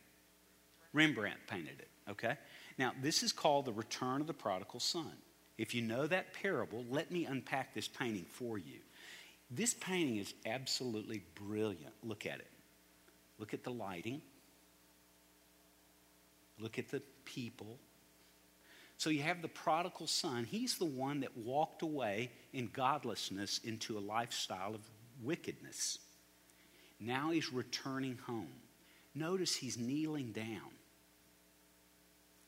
Rembrandt 0.95 1.41
painted 1.47 1.79
it, 1.79 1.89
okay? 2.11 2.39
Now, 2.79 2.93
this 3.03 3.23
is 3.23 3.33
called 3.33 3.67
The 3.67 3.73
Return 3.75 4.23
of 4.23 4.27
the 4.27 4.33
Prodigal 4.33 4.81
Son. 4.81 5.13
If 5.59 5.75
you 5.75 5.83
know 5.83 6.07
that 6.07 6.33
parable, 6.33 6.87
let 6.89 7.11
me 7.11 7.27
unpack 7.27 7.75
this 7.75 7.87
painting 7.87 8.25
for 8.31 8.57
you. 8.57 8.79
This 9.51 9.75
painting 9.75 10.17
is 10.17 10.33
absolutely 10.47 11.23
brilliant. 11.35 11.93
Look 12.03 12.25
at 12.25 12.39
it. 12.39 12.49
Look 13.39 13.55
at 13.55 13.65
the 13.65 13.71
lighting. 13.71 14.21
Look 16.59 16.79
at 16.79 16.91
the 16.91 17.03
people. 17.25 17.79
So 18.97 19.11
you 19.11 19.23
have 19.23 19.43
the 19.43 19.49
prodigal 19.49 20.09
son. 20.09 20.45
He's 20.45 20.77
the 20.77 20.85
one 20.85 21.21
that 21.21 21.37
walked 21.37 21.83
away 21.83 22.33
in 22.53 22.69
godlessness 22.73 23.59
into 23.63 23.97
a 23.97 24.01
lifestyle 24.01 24.75
of 24.75 24.81
wickedness. 25.23 25.99
Now 26.99 27.31
he's 27.31 27.53
returning 27.53 28.19
home. 28.27 28.53
Notice 29.15 29.55
he's 29.55 29.79
kneeling 29.79 30.33
down 30.33 30.73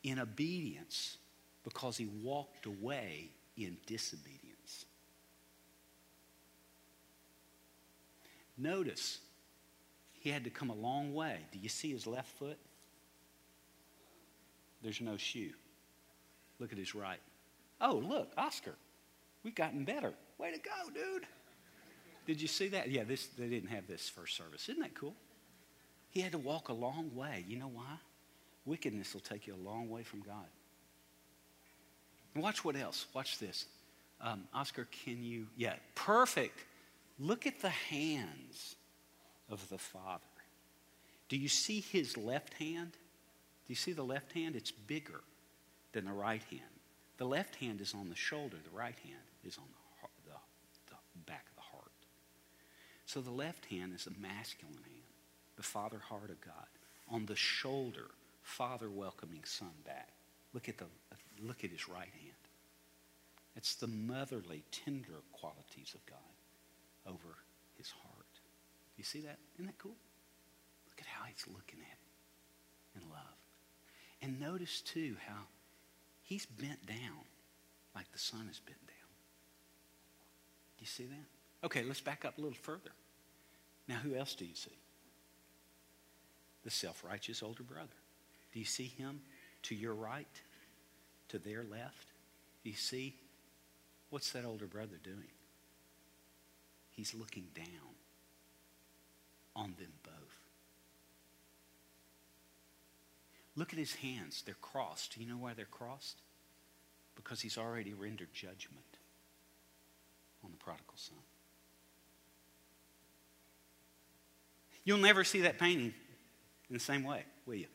in 0.03 0.19
obedience 0.19 1.17
because 1.63 1.97
he 1.97 2.05
walked 2.05 2.65
away 2.65 3.29
in 3.55 3.77
disobedience. 3.85 4.85
Notice 8.57 9.19
he 10.21 10.29
had 10.29 10.43
to 10.43 10.51
come 10.51 10.69
a 10.69 10.75
long 10.75 11.15
way. 11.15 11.39
Do 11.51 11.57
you 11.57 11.67
see 11.67 11.91
his 11.91 12.05
left 12.05 12.29
foot? 12.37 12.59
There's 14.83 15.01
no 15.01 15.17
shoe. 15.17 15.49
Look 16.59 16.71
at 16.71 16.77
his 16.77 16.93
right. 16.93 17.19
Oh, 17.81 17.95
look, 17.95 18.31
Oscar. 18.37 18.75
We've 19.43 19.55
gotten 19.55 19.83
better. 19.83 20.13
Way 20.37 20.51
to 20.51 20.59
go, 20.59 20.91
dude. 20.93 21.25
Did 22.27 22.39
you 22.39 22.47
see 22.47 22.67
that? 22.67 22.91
Yeah, 22.91 23.03
this 23.03 23.27
they 23.37 23.49
didn't 23.49 23.69
have 23.69 23.87
this 23.87 24.07
first 24.07 24.37
service. 24.37 24.69
Isn't 24.69 24.81
that 24.81 24.93
cool? 24.93 25.15
He 26.11 26.21
had 26.21 26.33
to 26.33 26.37
walk 26.37 26.69
a 26.69 26.73
long 26.73 27.09
way. 27.15 27.43
You 27.47 27.57
know 27.57 27.71
why? 27.73 27.97
Wickedness 28.65 29.15
will 29.15 29.21
take 29.21 29.47
you 29.47 29.55
a 29.55 29.63
long 29.67 29.89
way 29.89 30.03
from 30.03 30.21
God. 30.21 30.45
Watch 32.35 32.63
what 32.63 32.75
else. 32.75 33.07
Watch 33.15 33.39
this. 33.39 33.65
Um, 34.21 34.43
Oscar, 34.53 34.87
can 35.03 35.23
you? 35.23 35.47
Yeah, 35.57 35.73
perfect. 35.95 36.59
Look 37.17 37.47
at 37.47 37.59
the 37.59 37.69
hands 37.69 38.75
of 39.51 39.67
the 39.69 39.77
Father. 39.77 40.23
Do 41.29 41.37
you 41.37 41.47
see 41.47 41.81
his 41.81 42.17
left 42.17 42.53
hand? 42.55 42.91
Do 42.91 43.69
you 43.71 43.75
see 43.75 43.93
the 43.93 44.03
left 44.03 44.33
hand? 44.33 44.55
It's 44.55 44.71
bigger 44.71 45.21
than 45.93 46.05
the 46.05 46.13
right 46.13 46.43
hand. 46.49 46.61
The 47.17 47.25
left 47.25 47.55
hand 47.55 47.81
is 47.81 47.93
on 47.93 48.09
the 48.09 48.15
shoulder, 48.15 48.57
the 48.63 48.75
right 48.75 48.97
hand 49.03 49.23
is 49.45 49.57
on 49.57 49.65
the, 49.69 49.99
heart, 49.99 50.11
the, 50.25 50.93
the 50.93 51.25
back 51.25 51.45
of 51.49 51.55
the 51.55 51.77
heart. 51.77 51.91
So 53.05 53.21
the 53.21 53.31
left 53.31 53.65
hand 53.65 53.93
is 53.93 54.07
a 54.07 54.21
masculine 54.21 54.73
hand, 54.75 55.13
the 55.55 55.63
father 55.63 55.99
heart 55.99 56.31
of 56.31 56.41
God. 56.41 56.67
On 57.09 57.25
the 57.25 57.35
shoulder, 57.35 58.11
father 58.41 58.89
welcoming 58.89 59.43
son 59.43 59.71
back. 59.85 60.09
Look 60.53 60.67
at, 60.67 60.77
the, 60.77 60.85
look 61.39 61.63
at 61.63 61.69
his 61.69 61.87
right 61.87 62.01
hand. 62.01 62.41
It's 63.55 63.75
the 63.75 63.87
motherly, 63.87 64.63
tender 64.71 65.21
qualities 65.33 65.93
of 65.93 66.05
God 66.05 66.17
over. 67.05 67.35
You 69.01 69.05
see 69.05 69.21
that? 69.21 69.39
Isn't 69.55 69.65
that 69.65 69.79
cool? 69.79 69.95
Look 70.87 70.99
at 70.99 71.07
how 71.07 71.25
he's 71.25 71.47
looking 71.47 71.79
at 71.79 71.97
it 71.97 73.01
in 73.01 73.09
love. 73.09 73.35
And 74.21 74.39
notice, 74.39 74.79
too, 74.81 75.15
how 75.27 75.41
he's 76.21 76.45
bent 76.45 76.85
down 76.85 77.25
like 77.95 78.11
the 78.11 78.19
son 78.19 78.47
is 78.51 78.59
bent 78.59 78.77
down. 78.85 79.09
Do 80.77 80.81
you 80.81 80.85
see 80.85 81.05
that? 81.05 81.65
Okay, 81.65 81.81
let's 81.81 81.99
back 81.99 82.25
up 82.25 82.37
a 82.37 82.41
little 82.41 82.55
further. 82.55 82.91
Now, 83.87 83.95
who 83.95 84.13
else 84.13 84.35
do 84.35 84.45
you 84.45 84.53
see? 84.53 84.77
The 86.63 86.69
self 86.69 87.03
righteous 87.03 87.41
older 87.41 87.63
brother. 87.63 87.87
Do 88.53 88.59
you 88.59 88.65
see 88.65 88.93
him 88.99 89.21
to 89.63 89.73
your 89.73 89.95
right, 89.95 90.41
to 91.29 91.39
their 91.39 91.63
left? 91.63 92.05
Do 92.63 92.69
you 92.69 92.75
see 92.75 93.15
what's 94.11 94.31
that 94.33 94.45
older 94.45 94.67
brother 94.67 94.99
doing? 95.03 95.31
He's 96.91 97.15
looking 97.15 97.47
down 97.55 97.95
on 99.55 99.73
them 99.77 99.91
both. 100.03 100.13
Look 103.55 103.73
at 103.73 103.79
his 103.79 103.95
hands. 103.95 104.43
They're 104.45 104.55
crossed. 104.61 105.15
Do 105.15 105.21
you 105.21 105.29
know 105.29 105.37
why 105.37 105.53
they're 105.53 105.65
crossed? 105.65 106.21
Because 107.15 107.41
he's 107.41 107.57
already 107.57 107.93
rendered 107.93 108.33
judgment 108.33 108.97
on 110.43 110.51
the 110.51 110.57
prodigal 110.57 110.95
son. 110.95 111.17
You'll 114.83 114.97
never 114.97 115.23
see 115.23 115.41
that 115.41 115.59
painting 115.59 115.93
in 116.69 116.73
the 116.73 116.79
same 116.79 117.03
way, 117.03 117.23
will 117.45 117.55
you? 117.55 117.67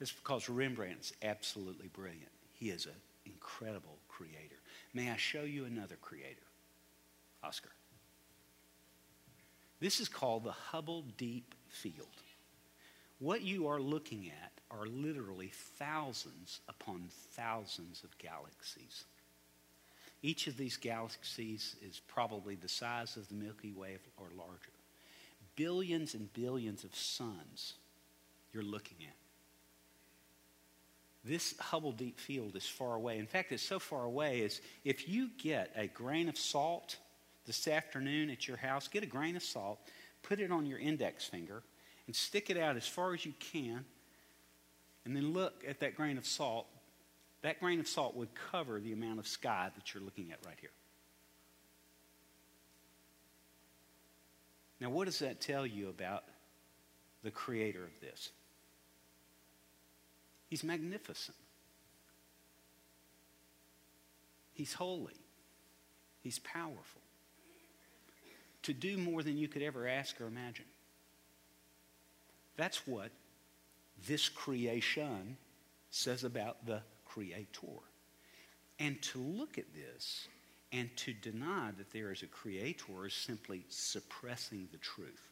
It's 0.00 0.12
because 0.12 0.48
Rembrandt's 0.48 1.12
absolutely 1.22 1.88
brilliant. 1.88 2.30
He 2.52 2.70
is 2.70 2.86
an 2.86 2.92
incredible 3.26 3.98
creator. 4.08 4.56
May 4.94 5.10
I 5.10 5.16
show 5.16 5.42
you 5.42 5.64
another 5.64 5.96
creator? 6.00 6.40
Oscar. 7.42 7.70
This 9.80 9.98
is 9.98 10.08
called 10.08 10.44
the 10.44 10.52
Hubble 10.52 11.04
Deep 11.16 11.54
Field. 11.68 12.06
What 13.18 13.42
you 13.42 13.66
are 13.68 13.80
looking 13.80 14.30
at 14.30 14.52
are 14.70 14.86
literally 14.86 15.52
thousands 15.78 16.60
upon 16.68 17.08
thousands 17.32 18.02
of 18.04 18.16
galaxies. 18.18 19.04
Each 20.22 20.46
of 20.46 20.58
these 20.58 20.76
galaxies 20.76 21.76
is 21.82 22.00
probably 22.08 22.54
the 22.54 22.68
size 22.68 23.16
of 23.16 23.28
the 23.28 23.34
Milky 23.34 23.72
Way 23.72 23.98
or 24.18 24.26
larger. 24.36 24.72
Billions 25.56 26.14
and 26.14 26.32
billions 26.32 26.84
of 26.84 26.94
suns 26.94 27.74
you're 28.52 28.62
looking 28.62 28.98
at. 29.00 29.16
This 31.24 31.54
Hubble 31.58 31.92
Deep 31.92 32.18
Field 32.18 32.56
is 32.56 32.66
far 32.66 32.94
away. 32.94 33.18
In 33.18 33.26
fact, 33.26 33.52
it's 33.52 33.62
so 33.62 33.78
far 33.78 34.04
away 34.04 34.42
as 34.42 34.60
if 34.84 35.08
you 35.08 35.30
get 35.38 35.70
a 35.76 35.86
grain 35.86 36.28
of 36.28 36.38
salt 36.38 36.96
this 37.50 37.66
afternoon 37.66 38.30
at 38.30 38.46
your 38.46 38.56
house, 38.56 38.86
get 38.86 39.02
a 39.02 39.06
grain 39.06 39.34
of 39.34 39.42
salt, 39.42 39.80
put 40.22 40.38
it 40.38 40.52
on 40.52 40.66
your 40.66 40.78
index 40.78 41.24
finger, 41.24 41.64
and 42.06 42.14
stick 42.14 42.48
it 42.48 42.56
out 42.56 42.76
as 42.76 42.86
far 42.86 43.12
as 43.12 43.26
you 43.26 43.32
can, 43.40 43.84
and 45.04 45.16
then 45.16 45.32
look 45.32 45.64
at 45.66 45.80
that 45.80 45.96
grain 45.96 46.16
of 46.16 46.24
salt. 46.24 46.68
That 47.42 47.58
grain 47.58 47.80
of 47.80 47.88
salt 47.88 48.14
would 48.14 48.28
cover 48.52 48.78
the 48.78 48.92
amount 48.92 49.18
of 49.18 49.26
sky 49.26 49.68
that 49.74 49.92
you're 49.92 50.02
looking 50.04 50.30
at 50.30 50.38
right 50.46 50.54
here. 50.60 50.70
Now, 54.80 54.90
what 54.90 55.06
does 55.06 55.18
that 55.18 55.40
tell 55.40 55.66
you 55.66 55.88
about 55.88 56.22
the 57.24 57.32
creator 57.32 57.82
of 57.82 58.00
this? 58.00 58.30
He's 60.48 60.62
magnificent. 60.62 61.36
He's 64.54 64.72
holy. 64.72 65.16
He's 66.22 66.38
powerful 66.38 67.00
to 68.70 68.78
do 68.78 68.96
more 68.96 69.22
than 69.22 69.36
you 69.36 69.48
could 69.48 69.62
ever 69.62 69.88
ask 69.88 70.20
or 70.20 70.26
imagine. 70.26 70.64
That's 72.56 72.86
what 72.86 73.10
this 74.06 74.28
creation 74.28 75.36
says 75.90 76.24
about 76.24 76.66
the 76.66 76.82
Creator. 77.04 77.80
And 78.78 79.02
to 79.02 79.18
look 79.18 79.58
at 79.58 79.74
this 79.74 80.28
and 80.72 80.88
to 80.98 81.12
deny 81.12 81.70
that 81.76 81.92
there 81.92 82.12
is 82.12 82.22
a 82.22 82.26
Creator 82.26 83.06
is 83.06 83.14
simply 83.14 83.64
suppressing 83.68 84.68
the 84.70 84.78
truth. 84.78 85.28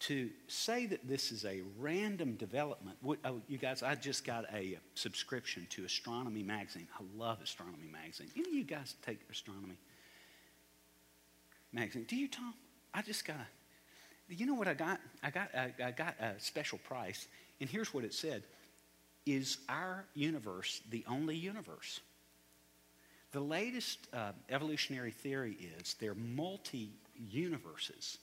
To 0.00 0.28
say 0.48 0.86
that 0.86 1.06
this 1.08 1.32
is 1.32 1.44
a 1.44 1.62
random 1.78 2.34
development, 2.34 2.98
oh, 3.24 3.40
you 3.48 3.56
guys, 3.56 3.82
I 3.82 3.94
just 3.94 4.26
got 4.26 4.44
a 4.52 4.78
subscription 4.94 5.66
to 5.70 5.84
Astronomy 5.84 6.42
Magazine. 6.42 6.88
I 6.98 7.02
love 7.16 7.38
Astronomy 7.42 7.88
Magazine. 7.90 8.28
Any 8.36 8.48
of 8.48 8.54
you 8.54 8.64
guys 8.64 8.96
take 9.06 9.20
astronomy? 9.30 9.76
Magazine. 11.76 12.06
Do 12.08 12.16
you, 12.16 12.26
Tom? 12.26 12.54
I 12.92 13.02
just 13.02 13.24
got 13.24 13.36
a. 13.36 14.34
You 14.34 14.46
know 14.46 14.54
what 14.54 14.66
I 14.66 14.74
got? 14.74 14.98
I 15.22 15.30
got, 15.30 15.50
I, 15.54 15.92
got 15.92 16.16
a 16.18 16.32
special 16.38 16.78
price, 16.78 17.28
and 17.60 17.70
here's 17.70 17.94
what 17.94 18.02
it 18.02 18.12
said 18.12 18.42
Is 19.24 19.58
our 19.68 20.04
universe 20.14 20.80
the 20.90 21.04
only 21.08 21.36
universe? 21.36 22.00
The 23.32 23.40
latest 23.40 24.08
uh, 24.12 24.32
evolutionary 24.48 25.10
theory 25.10 25.56
is 25.78 25.94
there 26.00 26.12
are 26.12 26.14
multi 26.14 26.90
universes. 27.30 28.18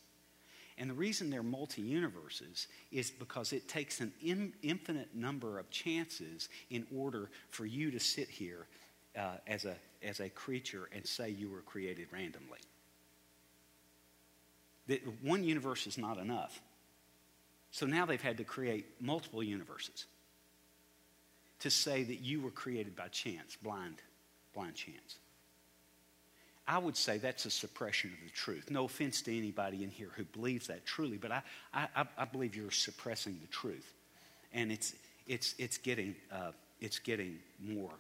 And 0.79 0.89
the 0.89 0.95
reason 0.95 1.29
they're 1.29 1.43
multi 1.43 1.83
universes 1.83 2.67
is 2.91 3.12
because 3.12 3.53
it 3.53 3.67
takes 3.67 4.01
an 4.01 4.12
in, 4.24 4.53
infinite 4.63 5.13
number 5.13 5.60
of 5.60 5.69
chances 5.69 6.50
in 6.72 6.88
order 6.95 7.29
for 7.51 7.67
you 7.67 7.91
to 7.91 8.00
sit 8.00 8.27
here 8.27 8.65
uh, 9.15 9.36
as, 9.45 9.65
a, 9.65 9.75
as 10.01 10.19
a 10.19 10.29
creature 10.29 10.89
and 10.91 11.05
say 11.05 11.29
you 11.29 11.48
were 11.48 11.62
created 11.62 12.07
randomly. 12.12 12.57
That 14.87 15.01
one 15.21 15.43
universe 15.43 15.87
is 15.87 15.97
not 15.97 16.17
enough. 16.17 16.61
So 17.71 17.85
now 17.85 18.05
they've 18.05 18.21
had 18.21 18.37
to 18.37 18.43
create 18.43 18.85
multiple 19.01 19.41
universes 19.41 20.05
to 21.61 21.69
say 21.69 22.03
that 22.03 22.19
you 22.19 22.41
were 22.41 22.51
created 22.51 22.95
by 22.95 23.07
chance, 23.07 23.55
blind, 23.55 23.95
blind 24.53 24.75
chance. 24.75 25.17
I 26.67 26.77
would 26.77 26.95
say 26.95 27.17
that's 27.17 27.45
a 27.45 27.49
suppression 27.49 28.11
of 28.13 28.23
the 28.23 28.31
truth. 28.33 28.69
No 28.69 28.85
offense 28.85 29.21
to 29.23 29.37
anybody 29.37 29.83
in 29.83 29.89
here 29.89 30.09
who 30.15 30.23
believes 30.23 30.67
that 30.67 30.85
truly, 30.85 31.17
but 31.17 31.31
I, 31.31 31.41
I, 31.73 32.05
I 32.17 32.25
believe 32.25 32.55
you're 32.55 32.71
suppressing 32.71 33.37
the 33.41 33.47
truth. 33.47 33.93
And 34.53 34.71
it's, 34.71 34.93
it's, 35.27 35.55
it's, 35.57 35.77
getting, 35.77 36.15
uh, 36.31 36.51
it's 36.79 36.99
getting 36.99 37.39
more, 37.59 37.95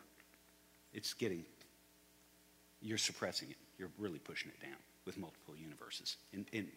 it's 0.93 1.13
getting, 1.13 1.43
you're 2.81 2.97
suppressing 2.97 3.49
it. 3.49 3.57
You're 3.79 3.91
really 3.97 4.19
pushing 4.19 4.51
it 4.51 4.61
down 4.61 4.77
with 5.05 5.17
multiple 5.17 5.55
universes, 5.55 6.17
in, 6.31 6.45
in, 6.51 6.67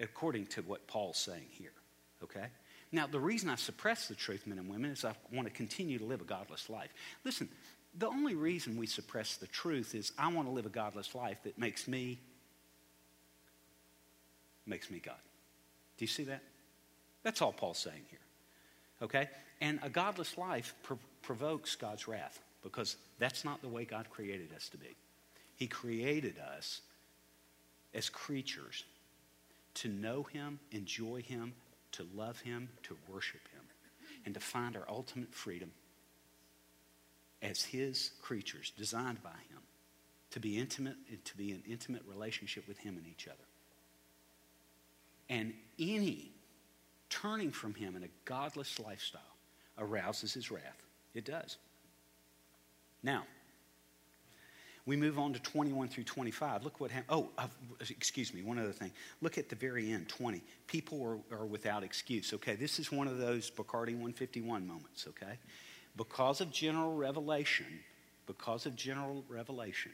according 0.00 0.46
to 0.46 0.62
what 0.62 0.86
Paul's 0.86 1.18
saying 1.18 1.46
here. 1.50 1.72
Okay? 2.22 2.46
Now, 2.90 3.06
the 3.06 3.20
reason 3.20 3.50
I 3.50 3.56
suppress 3.56 4.06
the 4.08 4.14
truth, 4.14 4.46
men 4.46 4.58
and 4.58 4.68
women, 4.68 4.90
is 4.90 5.04
I 5.04 5.14
want 5.32 5.46
to 5.46 5.52
continue 5.54 5.98
to 5.98 6.04
live 6.04 6.20
a 6.20 6.24
godless 6.24 6.70
life. 6.70 6.92
Listen, 7.24 7.48
the 7.96 8.06
only 8.06 8.34
reason 8.34 8.76
we 8.76 8.86
suppress 8.86 9.36
the 9.36 9.46
truth 9.46 9.94
is 9.94 10.12
I 10.18 10.32
want 10.32 10.48
to 10.48 10.52
live 10.52 10.66
a 10.66 10.70
godless 10.70 11.14
life 11.14 11.38
that 11.44 11.58
makes 11.58 11.88
me 11.88 12.18
makes 14.66 14.90
me 14.90 14.98
God. 14.98 15.16
Do 15.96 16.04
you 16.04 16.08
see 16.08 16.24
that? 16.24 16.42
That's 17.22 17.42
all 17.42 17.52
Paul's 17.52 17.78
saying 17.78 18.02
here. 18.10 18.18
Okay? 19.02 19.28
And 19.60 19.80
a 19.82 19.88
godless 19.88 20.36
life 20.36 20.74
pro- 20.82 20.98
provokes 21.22 21.74
God's 21.74 22.06
wrath 22.06 22.40
because 22.62 22.96
that's 23.18 23.44
not 23.44 23.62
the 23.62 23.68
way 23.68 23.84
God 23.84 24.08
created 24.10 24.50
us 24.54 24.68
to 24.70 24.76
be. 24.76 24.94
He 25.56 25.66
created 25.66 26.36
us 26.38 26.82
as 27.98 28.08
creatures 28.08 28.84
to 29.74 29.88
know 29.88 30.22
Him, 30.22 30.60
enjoy 30.70 31.20
Him, 31.20 31.52
to 31.92 32.06
love 32.14 32.40
Him, 32.40 32.68
to 32.84 32.96
worship 33.12 33.40
Him, 33.52 33.62
and 34.24 34.34
to 34.34 34.40
find 34.40 34.76
our 34.76 34.86
ultimate 34.88 35.34
freedom 35.34 35.72
as 37.42 37.64
His 37.64 38.12
creatures, 38.22 38.72
designed 38.78 39.20
by 39.24 39.30
Him, 39.30 39.62
to 40.30 40.38
be 40.38 40.58
intimate, 40.58 40.94
and 41.10 41.24
to 41.24 41.36
be 41.36 41.50
in 41.50 41.62
intimate 41.68 42.02
relationship 42.06 42.68
with 42.68 42.78
Him 42.78 42.96
and 42.96 43.06
each 43.06 43.26
other. 43.26 43.36
And 45.28 45.52
any 45.78 46.30
turning 47.10 47.50
from 47.50 47.74
Him 47.74 47.96
in 47.96 48.04
a 48.04 48.08
godless 48.24 48.78
lifestyle 48.78 49.22
arouses 49.76 50.34
His 50.34 50.52
wrath. 50.52 50.84
It 51.14 51.24
does. 51.24 51.56
Now, 53.02 53.24
we 54.88 54.96
move 54.96 55.18
on 55.18 55.34
to 55.34 55.38
21 55.40 55.88
through 55.88 56.04
25. 56.04 56.64
Look 56.64 56.80
what 56.80 56.90
happened. 56.90 57.10
Oh, 57.10 57.28
uh, 57.36 57.46
excuse 57.90 58.32
me, 58.32 58.42
one 58.42 58.58
other 58.58 58.72
thing. 58.72 58.90
Look 59.20 59.36
at 59.36 59.50
the 59.50 59.54
very 59.54 59.92
end, 59.92 60.08
20. 60.08 60.42
People 60.66 61.22
are, 61.30 61.40
are 61.40 61.44
without 61.44 61.84
excuse. 61.84 62.32
Okay, 62.32 62.56
this 62.56 62.78
is 62.78 62.90
one 62.90 63.06
of 63.06 63.18
those 63.18 63.50
Bacardi 63.50 63.92
151 63.92 64.66
moments, 64.66 65.06
okay? 65.06 65.38
Because 65.98 66.40
of 66.40 66.50
general 66.50 66.94
revelation, 66.94 67.66
because 68.26 68.64
of 68.64 68.76
general 68.76 69.24
revelation, 69.28 69.92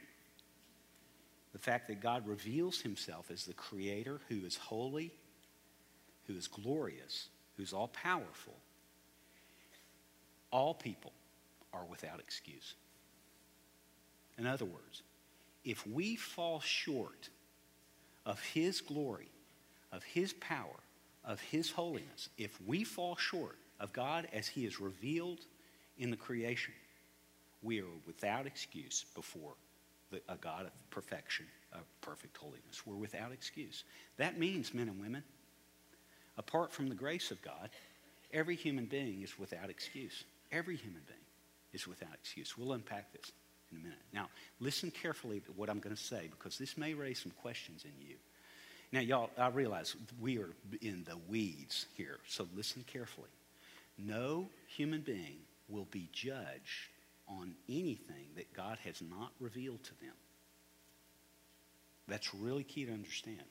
the 1.52 1.58
fact 1.58 1.88
that 1.88 2.00
God 2.00 2.24
reveals 2.28 2.80
himself 2.80 3.32
as 3.32 3.44
the 3.46 3.54
creator 3.54 4.20
who 4.28 4.46
is 4.46 4.56
holy, 4.56 5.12
who 6.28 6.36
is 6.36 6.46
glorious, 6.46 7.30
who's 7.56 7.72
all 7.72 7.88
powerful, 7.88 8.54
all 10.52 10.72
people 10.72 11.10
are 11.72 11.84
without 11.84 12.20
excuse. 12.20 12.74
In 14.38 14.46
other 14.46 14.64
words, 14.64 15.02
if 15.64 15.86
we 15.86 16.16
fall 16.16 16.60
short 16.60 17.28
of 18.26 18.40
His 18.40 18.80
glory, 18.80 19.28
of 19.92 20.02
His 20.02 20.32
power, 20.34 20.80
of 21.24 21.40
His 21.40 21.70
holiness, 21.70 22.28
if 22.36 22.58
we 22.66 22.84
fall 22.84 23.16
short 23.16 23.56
of 23.80 23.92
God 23.92 24.28
as 24.32 24.48
He 24.48 24.66
is 24.66 24.80
revealed 24.80 25.40
in 25.98 26.10
the 26.10 26.16
creation, 26.16 26.74
we 27.62 27.80
are 27.80 27.86
without 28.06 28.46
excuse 28.46 29.06
before 29.14 29.54
the, 30.10 30.20
a 30.28 30.36
God 30.36 30.66
of 30.66 30.90
perfection, 30.90 31.46
of 31.72 31.80
perfect 32.00 32.36
holiness. 32.36 32.86
We're 32.86 32.96
without 32.96 33.32
excuse. 33.32 33.84
That 34.16 34.38
means, 34.38 34.74
men 34.74 34.88
and 34.88 35.00
women, 35.00 35.22
apart 36.36 36.72
from 36.72 36.88
the 36.88 36.94
grace 36.94 37.30
of 37.30 37.40
God, 37.40 37.70
every 38.32 38.56
human 38.56 38.86
being 38.86 39.22
is 39.22 39.38
without 39.38 39.70
excuse. 39.70 40.24
Every 40.52 40.76
human 40.76 41.02
being 41.06 41.18
is 41.72 41.88
without 41.88 42.12
excuse. 42.14 42.58
We'll 42.58 42.72
unpack 42.72 43.12
this 43.12 43.32
in 43.72 43.78
a 43.78 43.82
minute. 43.82 43.98
Now, 44.12 44.28
listen 44.60 44.90
carefully 44.90 45.40
to 45.40 45.52
what 45.52 45.68
I'm 45.68 45.80
going 45.80 45.94
to 45.94 46.02
say 46.02 46.28
because 46.30 46.58
this 46.58 46.76
may 46.76 46.94
raise 46.94 47.20
some 47.20 47.32
questions 47.32 47.84
in 47.84 48.06
you. 48.06 48.16
Now, 48.92 49.00
y'all, 49.00 49.30
I 49.36 49.48
realize 49.48 49.96
we 50.20 50.38
are 50.38 50.50
in 50.80 51.04
the 51.04 51.16
weeds 51.28 51.86
here, 51.96 52.18
so 52.28 52.46
listen 52.54 52.84
carefully. 52.86 53.30
No 53.98 54.46
human 54.68 55.00
being 55.00 55.38
will 55.68 55.86
be 55.90 56.08
judged 56.12 56.90
on 57.28 57.54
anything 57.68 58.26
that 58.36 58.52
God 58.52 58.78
has 58.84 59.00
not 59.00 59.32
revealed 59.40 59.82
to 59.84 60.00
them. 60.00 60.14
That's 62.06 62.34
really 62.34 62.64
key 62.64 62.84
to 62.84 62.92
understand. 62.92 63.42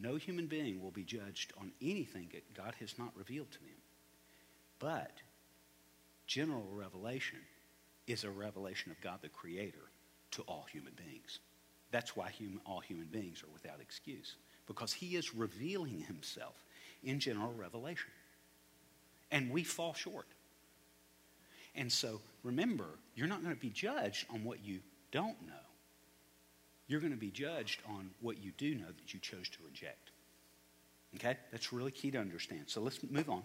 No 0.00 0.16
human 0.16 0.46
being 0.46 0.82
will 0.82 0.90
be 0.90 1.04
judged 1.04 1.52
on 1.58 1.72
anything 1.80 2.28
that 2.32 2.54
God 2.54 2.74
has 2.78 2.98
not 2.98 3.10
revealed 3.16 3.50
to 3.52 3.58
them. 3.60 3.76
But 4.78 5.12
general 6.26 6.66
revelation 6.72 7.38
is 8.08 8.24
a 8.24 8.30
revelation 8.30 8.90
of 8.90 9.00
God 9.00 9.18
the 9.22 9.28
Creator 9.28 9.90
to 10.32 10.42
all 10.42 10.66
human 10.72 10.92
beings. 10.96 11.38
That's 11.90 12.16
why 12.16 12.30
human, 12.30 12.60
all 12.66 12.80
human 12.80 13.06
beings 13.06 13.42
are 13.42 13.52
without 13.52 13.80
excuse, 13.80 14.36
because 14.66 14.92
He 14.92 15.16
is 15.16 15.34
revealing 15.34 16.00
Himself 16.00 16.64
in 17.02 17.20
general 17.20 17.52
revelation. 17.56 18.10
And 19.30 19.50
we 19.50 19.62
fall 19.62 19.94
short. 19.94 20.26
And 21.74 21.92
so 21.92 22.20
remember, 22.42 22.86
you're 23.14 23.28
not 23.28 23.42
going 23.42 23.54
to 23.54 23.60
be 23.60 23.70
judged 23.70 24.26
on 24.32 24.42
what 24.42 24.64
you 24.64 24.80
don't 25.12 25.40
know. 25.46 25.52
You're 26.88 27.00
going 27.00 27.12
to 27.12 27.18
be 27.18 27.30
judged 27.30 27.82
on 27.88 28.10
what 28.20 28.42
you 28.42 28.52
do 28.56 28.74
know 28.74 28.86
that 28.86 29.12
you 29.12 29.20
chose 29.20 29.48
to 29.50 29.58
reject. 29.64 30.10
Okay? 31.16 31.36
That's 31.52 31.72
really 31.72 31.90
key 31.90 32.10
to 32.10 32.18
understand. 32.18 32.64
So 32.66 32.80
let's 32.80 32.98
move 33.08 33.28
on. 33.28 33.42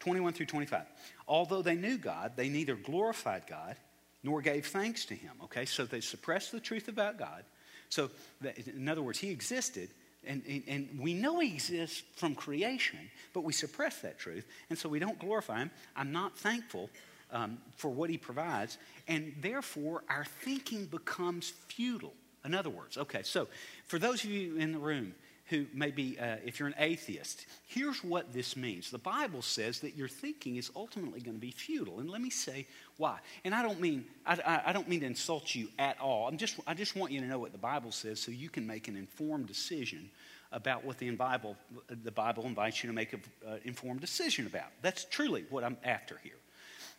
21 0.00 0.34
through 0.34 0.46
25. 0.46 0.84
Although 1.26 1.62
they 1.62 1.74
knew 1.74 1.96
God, 1.96 2.32
they 2.36 2.48
neither 2.48 2.74
glorified 2.74 3.46
God 3.46 3.76
nor 4.22 4.40
gave 4.40 4.66
thanks 4.66 5.04
to 5.06 5.14
him. 5.14 5.32
Okay, 5.44 5.64
so 5.64 5.84
they 5.84 6.00
suppressed 6.00 6.52
the 6.52 6.60
truth 6.60 6.88
about 6.88 7.18
God. 7.18 7.44
So, 7.88 8.10
that, 8.40 8.58
in 8.58 8.88
other 8.88 9.02
words, 9.02 9.18
he 9.18 9.30
existed, 9.30 9.90
and, 10.26 10.42
and 10.66 10.88
we 10.98 11.14
know 11.14 11.40
he 11.40 11.52
exists 11.52 12.02
from 12.16 12.34
creation, 12.34 12.98
but 13.34 13.42
we 13.42 13.52
suppress 13.52 13.98
that 13.98 14.18
truth, 14.18 14.46
and 14.70 14.78
so 14.78 14.88
we 14.88 14.98
don't 14.98 15.18
glorify 15.18 15.58
him. 15.58 15.70
I'm 15.96 16.12
not 16.12 16.38
thankful 16.38 16.88
um, 17.32 17.58
for 17.76 17.90
what 17.90 18.08
he 18.08 18.16
provides, 18.16 18.78
and 19.08 19.34
therefore 19.40 20.04
our 20.08 20.24
thinking 20.24 20.86
becomes 20.86 21.50
futile. 21.68 22.14
In 22.44 22.54
other 22.54 22.70
words, 22.70 22.98
okay, 22.98 23.22
so 23.22 23.48
for 23.86 23.98
those 23.98 24.24
of 24.24 24.30
you 24.30 24.56
in 24.56 24.72
the 24.72 24.78
room 24.78 25.14
who 25.52 25.66
maybe, 25.74 26.18
uh, 26.18 26.36
if 26.46 26.58
you're 26.58 26.66
an 26.66 26.74
atheist, 26.78 27.44
here's 27.66 28.02
what 28.02 28.32
this 28.32 28.56
means. 28.56 28.90
The 28.90 28.96
Bible 28.96 29.42
says 29.42 29.80
that 29.80 29.94
your 29.94 30.08
thinking 30.08 30.56
is 30.56 30.70
ultimately 30.74 31.20
going 31.20 31.36
to 31.36 31.40
be 31.40 31.50
futile. 31.50 32.00
And 32.00 32.08
let 32.08 32.22
me 32.22 32.30
say 32.30 32.66
why. 32.96 33.18
And 33.44 33.54
I 33.54 33.62
don't 33.62 33.78
mean, 33.78 34.06
I, 34.24 34.62
I 34.66 34.72
don't 34.72 34.88
mean 34.88 35.00
to 35.00 35.06
insult 35.06 35.54
you 35.54 35.68
at 35.78 36.00
all. 36.00 36.26
I'm 36.26 36.38
just, 36.38 36.58
I 36.66 36.72
just 36.72 36.96
want 36.96 37.12
you 37.12 37.20
to 37.20 37.26
know 37.26 37.38
what 37.38 37.52
the 37.52 37.58
Bible 37.58 37.92
says 37.92 38.18
so 38.18 38.32
you 38.32 38.48
can 38.48 38.66
make 38.66 38.88
an 38.88 38.96
informed 38.96 39.46
decision 39.46 40.10
about 40.52 40.86
what 40.86 40.96
the 40.96 41.10
Bible, 41.10 41.54
the 42.02 42.10
Bible 42.10 42.46
invites 42.46 42.82
you 42.82 42.88
to 42.88 42.94
make 42.94 43.12
an 43.12 43.22
uh, 43.46 43.56
informed 43.64 44.00
decision 44.00 44.46
about. 44.46 44.70
That's 44.80 45.04
truly 45.04 45.44
what 45.50 45.64
I'm 45.64 45.76
after 45.84 46.18
here. 46.22 46.40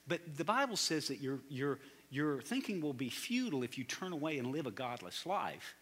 But 0.08 0.38
the 0.38 0.46
Bible 0.46 0.78
says 0.78 1.08
that 1.08 1.22
your, 1.22 1.40
your, 1.50 1.80
your 2.12 2.40
thinking 2.42 2.82
will 2.82 2.94
be 2.94 3.10
futile 3.10 3.64
if 3.64 3.80
you 3.80 3.84
turn 3.84 4.14
away 4.14 4.38
and 4.38 4.52
live 4.52 4.68
a 4.68 4.72
godless 4.72 5.26
life 5.26 5.74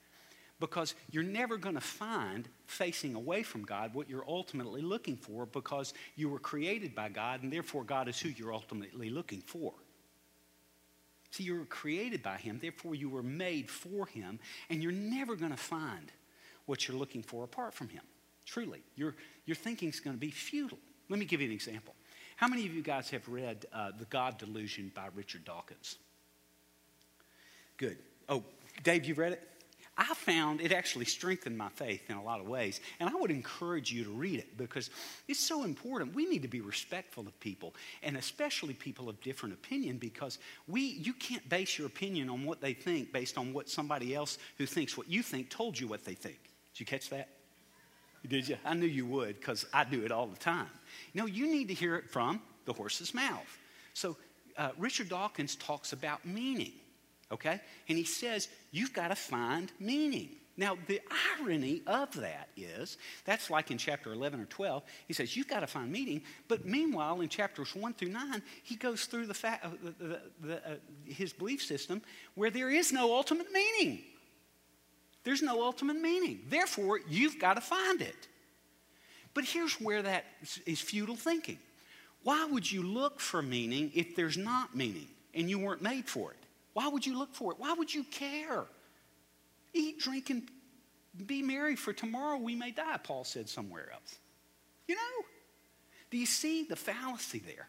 because 0.61 0.95
you're 1.09 1.23
never 1.23 1.57
going 1.57 1.75
to 1.75 1.81
find 1.81 2.47
facing 2.67 3.15
away 3.15 3.43
from 3.43 3.63
God 3.63 3.93
what 3.93 4.09
you're 4.09 4.23
ultimately 4.25 4.81
looking 4.81 5.17
for 5.17 5.45
because 5.45 5.93
you 6.15 6.29
were 6.29 6.39
created 6.39 6.95
by 6.95 7.09
God 7.09 7.43
and 7.43 7.51
therefore 7.51 7.83
God 7.83 8.07
is 8.07 8.17
who 8.17 8.29
you're 8.29 8.53
ultimately 8.53 9.09
looking 9.09 9.41
for. 9.41 9.73
See, 11.31 11.43
you 11.43 11.55
were 11.55 11.65
created 11.65 12.21
by 12.21 12.37
Him, 12.37 12.59
therefore 12.61 12.95
you 12.95 13.09
were 13.09 13.23
made 13.23 13.69
for 13.69 14.05
Him, 14.05 14.39
and 14.69 14.83
you're 14.83 14.91
never 14.91 15.35
going 15.35 15.51
to 15.51 15.57
find 15.57 16.11
what 16.65 16.87
you're 16.87 16.97
looking 16.97 17.23
for 17.23 17.43
apart 17.43 17.73
from 17.73 17.89
Him. 17.89 18.03
Truly, 18.45 18.81
your, 18.95 19.15
your 19.45 19.55
thinking's 19.55 19.99
going 19.99 20.15
to 20.15 20.19
be 20.19 20.31
futile. 20.31 20.79
Let 21.09 21.19
me 21.19 21.25
give 21.25 21.41
you 21.41 21.47
an 21.47 21.53
example. 21.53 21.95
How 22.35 22.47
many 22.47 22.65
of 22.65 22.73
you 22.73 22.81
guys 22.81 23.09
have 23.11 23.27
read 23.29 23.65
uh, 23.73 23.91
The 23.97 24.05
God 24.05 24.37
Delusion 24.37 24.91
by 24.93 25.07
Richard 25.15 25.45
Dawkins? 25.45 25.97
Good. 27.77 27.97
Oh, 28.27 28.43
Dave, 28.83 29.05
you've 29.05 29.17
read 29.17 29.33
it? 29.33 29.47
I 29.97 30.13
found 30.13 30.61
it 30.61 30.71
actually 30.71 31.05
strengthened 31.05 31.57
my 31.57 31.69
faith 31.69 32.09
in 32.09 32.15
a 32.15 32.23
lot 32.23 32.39
of 32.39 32.47
ways. 32.47 32.79
And 32.99 33.09
I 33.09 33.15
would 33.15 33.29
encourage 33.29 33.91
you 33.91 34.05
to 34.05 34.09
read 34.09 34.39
it 34.39 34.57
because 34.57 34.89
it's 35.27 35.39
so 35.39 35.63
important. 35.63 36.15
We 36.15 36.25
need 36.25 36.41
to 36.43 36.47
be 36.47 36.61
respectful 36.61 37.27
of 37.27 37.37
people, 37.39 37.75
and 38.01 38.15
especially 38.15 38.73
people 38.73 39.09
of 39.09 39.19
different 39.21 39.53
opinion, 39.53 39.97
because 39.97 40.39
we, 40.67 40.81
you 40.81 41.13
can't 41.13 41.47
base 41.49 41.77
your 41.77 41.87
opinion 41.87 42.29
on 42.29 42.45
what 42.45 42.61
they 42.61 42.73
think 42.73 43.11
based 43.11 43.37
on 43.37 43.53
what 43.53 43.69
somebody 43.69 44.15
else 44.15 44.37
who 44.57 44.65
thinks 44.65 44.97
what 44.97 45.09
you 45.09 45.21
think 45.21 45.49
told 45.49 45.77
you 45.79 45.87
what 45.87 46.05
they 46.05 46.13
think. 46.13 46.39
Did 46.73 46.79
you 46.79 46.85
catch 46.85 47.09
that? 47.09 47.27
Did 48.27 48.47
you? 48.47 48.57
I 48.63 48.75
knew 48.75 48.87
you 48.87 49.05
would 49.07 49.39
because 49.39 49.65
I 49.73 49.83
do 49.83 50.05
it 50.05 50.11
all 50.11 50.27
the 50.27 50.37
time. 50.37 50.69
No, 51.13 51.25
you 51.25 51.47
need 51.47 51.67
to 51.67 51.73
hear 51.73 51.95
it 51.95 52.09
from 52.09 52.41
the 52.65 52.73
horse's 52.73 53.13
mouth. 53.13 53.57
So 53.93 54.15
uh, 54.57 54.69
Richard 54.77 55.09
Dawkins 55.09 55.55
talks 55.55 55.91
about 55.91 56.25
meaning 56.25 56.73
okay? 57.31 57.59
And 57.87 57.97
he 57.97 58.03
says, 58.03 58.47
you've 58.71 58.93
got 58.93 59.09
to 59.09 59.15
find 59.15 59.71
meaning. 59.79 60.29
Now, 60.57 60.77
the 60.87 61.01
irony 61.39 61.81
of 61.87 62.13
that 62.19 62.49
is, 62.57 62.97
that's 63.25 63.49
like 63.49 63.71
in 63.71 63.77
chapter 63.77 64.11
11 64.11 64.41
or 64.41 64.45
12, 64.45 64.83
he 65.07 65.13
says, 65.13 65.35
you've 65.35 65.47
got 65.47 65.61
to 65.61 65.67
find 65.67 65.91
meaning. 65.91 66.23
But 66.47 66.65
meanwhile, 66.65 67.21
in 67.21 67.29
chapters 67.29 67.75
1 67.75 67.93
through 67.93 68.09
9, 68.09 68.41
he 68.63 68.75
goes 68.75 69.05
through 69.05 69.27
the 69.27 69.33
fa- 69.33 69.59
uh, 69.63 69.69
the, 69.97 70.19
the, 70.41 70.55
uh, 70.57 70.75
his 71.05 71.31
belief 71.31 71.63
system 71.63 72.01
where 72.35 72.49
there 72.49 72.69
is 72.69 72.91
no 72.91 73.15
ultimate 73.15 73.51
meaning. 73.53 74.03
There's 75.23 75.41
no 75.41 75.63
ultimate 75.63 76.01
meaning. 76.01 76.41
Therefore, 76.49 76.99
you've 77.07 77.39
got 77.39 77.53
to 77.53 77.61
find 77.61 78.01
it. 78.01 78.27
But 79.33 79.45
here's 79.45 79.73
where 79.79 80.01
that 80.01 80.25
is 80.65 80.81
futile 80.81 81.15
thinking. 81.15 81.59
Why 82.23 82.45
would 82.45 82.69
you 82.69 82.83
look 82.83 83.19
for 83.19 83.41
meaning 83.41 83.91
if 83.95 84.15
there's 84.15 84.37
not 84.37 84.75
meaning 84.75 85.07
and 85.33 85.49
you 85.49 85.59
weren't 85.59 85.81
made 85.81 86.09
for 86.09 86.31
it? 86.31 86.40
Why 86.73 86.87
would 86.87 87.05
you 87.05 87.17
look 87.17 87.33
for 87.33 87.51
it? 87.51 87.59
Why 87.59 87.73
would 87.73 87.93
you 87.93 88.03
care? 88.03 88.65
Eat, 89.73 89.99
drink, 89.99 90.29
and 90.29 90.43
be 91.25 91.41
merry, 91.41 91.75
for 91.75 91.93
tomorrow 91.93 92.37
we 92.37 92.55
may 92.55 92.71
die, 92.71 92.97
Paul 93.03 93.23
said 93.23 93.49
somewhere 93.49 93.89
else. 93.91 94.17
You 94.87 94.95
know? 94.95 95.25
Do 96.09 96.17
you 96.17 96.25
see 96.25 96.63
the 96.63 96.75
fallacy 96.75 97.39
there? 97.39 97.67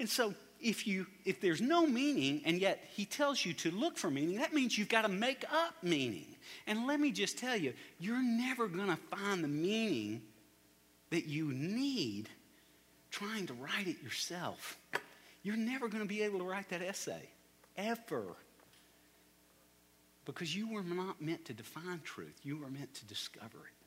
And 0.00 0.08
so 0.08 0.34
if 0.60 0.86
you 0.86 1.06
if 1.24 1.40
there's 1.40 1.60
no 1.60 1.86
meaning 1.86 2.42
and 2.44 2.58
yet 2.58 2.84
he 2.94 3.04
tells 3.04 3.44
you 3.44 3.52
to 3.54 3.70
look 3.70 3.96
for 3.96 4.10
meaning, 4.10 4.38
that 4.38 4.52
means 4.52 4.76
you've 4.76 4.88
got 4.88 5.02
to 5.02 5.08
make 5.08 5.44
up 5.52 5.74
meaning. 5.82 6.26
And 6.66 6.86
let 6.86 7.00
me 7.00 7.10
just 7.10 7.38
tell 7.38 7.56
you, 7.56 7.74
you're 7.98 8.22
never 8.22 8.68
going 8.68 8.88
to 8.88 8.98
find 9.16 9.42
the 9.42 9.48
meaning 9.48 10.22
that 11.10 11.26
you 11.26 11.52
need 11.52 12.28
trying 13.10 13.46
to 13.46 13.54
write 13.54 13.88
it 13.88 14.02
yourself. 14.02 14.78
You're 15.42 15.56
never 15.56 15.88
going 15.88 16.02
to 16.02 16.08
be 16.08 16.22
able 16.22 16.40
to 16.40 16.44
write 16.44 16.68
that 16.70 16.82
essay 16.82 17.28
ever. 17.78 18.36
Because 20.26 20.54
you 20.54 20.70
were 20.70 20.82
not 20.82 21.22
meant 21.22 21.46
to 21.46 21.54
define 21.54 22.00
truth, 22.04 22.38
you 22.42 22.58
were 22.58 22.68
meant 22.68 22.92
to 22.96 23.06
discover 23.06 23.58
it. 23.58 23.78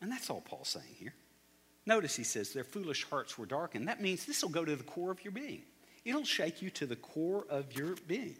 And 0.00 0.12
that's 0.12 0.30
all 0.30 0.40
Paul's 0.40 0.68
saying 0.68 0.94
here. 0.96 1.14
Notice 1.86 2.14
he 2.14 2.22
says 2.22 2.52
their 2.52 2.62
foolish 2.62 3.04
hearts 3.04 3.36
were 3.36 3.46
darkened. 3.46 3.88
That 3.88 4.00
means 4.00 4.24
this 4.24 4.42
will 4.42 4.50
go 4.50 4.64
to 4.64 4.76
the 4.76 4.84
core 4.84 5.10
of 5.10 5.24
your 5.24 5.32
being. 5.32 5.62
It'll 6.04 6.24
shake 6.24 6.62
you 6.62 6.70
to 6.70 6.86
the 6.86 6.96
core 6.96 7.44
of 7.50 7.72
your 7.76 7.96
being. 8.06 8.36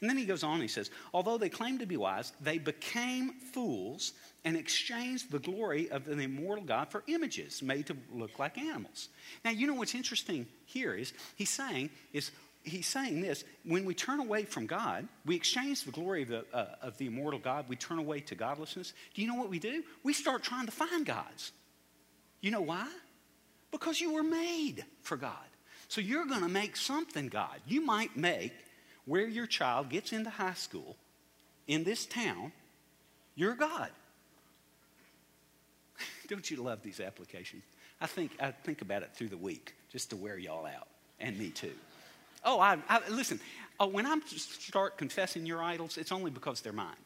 And 0.00 0.08
then 0.08 0.16
he 0.16 0.26
goes 0.26 0.44
on, 0.44 0.60
he 0.60 0.68
says, 0.68 0.90
Although 1.12 1.38
they 1.38 1.48
claimed 1.48 1.80
to 1.80 1.86
be 1.86 1.96
wise, 1.96 2.32
they 2.40 2.58
became 2.58 3.32
fools 3.52 4.12
and 4.44 4.56
exchanged 4.56 5.30
the 5.30 5.40
glory 5.40 5.90
of 5.90 6.04
the 6.04 6.16
immortal 6.18 6.64
God 6.64 6.90
for 6.90 7.02
images 7.08 7.62
made 7.62 7.86
to 7.86 7.96
look 8.12 8.38
like 8.38 8.58
animals. 8.58 9.08
Now, 9.44 9.50
you 9.50 9.66
know 9.66 9.74
what's 9.74 9.96
interesting 9.96 10.46
here 10.66 10.94
is 10.94 11.12
he's 11.36 11.50
saying 11.50 11.90
is 12.12 12.30
he's 12.68 12.86
saying 12.86 13.20
this 13.20 13.44
when 13.64 13.84
we 13.84 13.94
turn 13.94 14.20
away 14.20 14.44
from 14.44 14.66
God, 14.66 15.06
we 15.24 15.36
exchange 15.36 15.84
the 15.84 15.90
glory 15.90 16.22
of 16.22 16.28
the, 16.28 16.44
uh, 16.52 16.66
of 16.82 16.96
the 16.98 17.06
immortal 17.06 17.38
God, 17.38 17.66
we 17.68 17.76
turn 17.76 17.98
away 17.98 18.20
to 18.20 18.34
godlessness. 18.34 18.92
Do 19.14 19.22
you 19.22 19.28
know 19.28 19.34
what 19.34 19.50
we 19.50 19.58
do? 19.58 19.82
We 20.02 20.12
start 20.12 20.42
trying 20.42 20.66
to 20.66 20.72
find 20.72 21.04
gods. 21.04 21.52
You 22.40 22.50
know 22.50 22.60
why? 22.60 22.88
Because 23.70 24.00
you 24.00 24.12
were 24.12 24.22
made 24.22 24.84
for 25.02 25.16
God. 25.16 25.32
So 25.88 26.00
you're 26.00 26.26
going 26.26 26.42
to 26.42 26.48
make 26.48 26.76
something 26.76 27.28
God. 27.28 27.60
You 27.66 27.80
might 27.80 28.16
make 28.16 28.52
where 29.04 29.26
your 29.26 29.46
child 29.46 29.88
gets 29.88 30.12
into 30.12 30.30
high 30.30 30.54
school 30.54 30.96
in 31.66 31.84
this 31.84 32.06
town 32.06 32.52
your 33.34 33.54
God. 33.54 33.90
Don't 36.28 36.50
you 36.50 36.58
love 36.58 36.82
these 36.82 37.00
applications? 37.00 37.62
I 38.00 38.06
think 38.06 38.32
I 38.40 38.50
think 38.50 38.82
about 38.82 39.02
it 39.02 39.10
through 39.14 39.28
the 39.28 39.36
week 39.36 39.74
just 39.90 40.10
to 40.10 40.16
wear 40.16 40.38
y'all 40.38 40.66
out, 40.66 40.88
and 41.20 41.38
me 41.38 41.50
too. 41.50 41.72
Oh, 42.44 42.60
I, 42.60 42.78
I 42.88 43.00
listen. 43.08 43.40
Oh, 43.80 43.86
when 43.86 44.06
I 44.06 44.18
start 44.26 44.98
confessing 44.98 45.46
your 45.46 45.62
idols, 45.62 45.98
it's 45.98 46.12
only 46.12 46.30
because 46.30 46.60
they're 46.60 46.72
mine. 46.72 46.96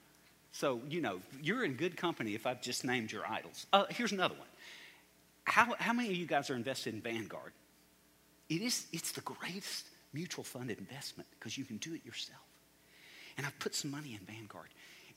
So 0.52 0.80
you 0.88 1.00
know 1.00 1.20
you're 1.42 1.64
in 1.64 1.74
good 1.74 1.96
company 1.96 2.34
if 2.34 2.46
I've 2.46 2.62
just 2.62 2.84
named 2.84 3.10
your 3.10 3.26
idols. 3.26 3.66
Uh, 3.72 3.84
here's 3.88 4.12
another 4.12 4.34
one. 4.34 4.46
How, 5.44 5.74
how 5.78 5.92
many 5.92 6.10
of 6.10 6.16
you 6.16 6.26
guys 6.26 6.50
are 6.50 6.54
invested 6.54 6.94
in 6.94 7.00
Vanguard? 7.00 7.52
It 8.48 8.62
is, 8.62 8.86
it's 8.92 9.12
the 9.12 9.22
greatest 9.22 9.86
mutual 10.12 10.44
fund 10.44 10.70
investment 10.70 11.28
because 11.38 11.56
you 11.56 11.64
can 11.64 11.78
do 11.78 11.94
it 11.94 12.04
yourself. 12.04 12.40
And 13.36 13.46
I've 13.46 13.58
put 13.58 13.74
some 13.74 13.90
money 13.90 14.18
in 14.18 14.20
Vanguard. 14.26 14.68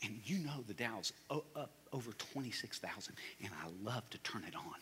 And 0.06 0.20
you 0.26 0.38
know 0.40 0.64
the 0.68 0.74
Dow's 0.74 1.14
up 1.30 1.72
over 1.92 2.12
26,000. 2.12 3.16
And 3.44 3.50
I 3.64 3.90
love 3.90 4.08
to 4.12 4.18
turn 4.20 4.44
it 4.48 4.56
on 4.56 4.76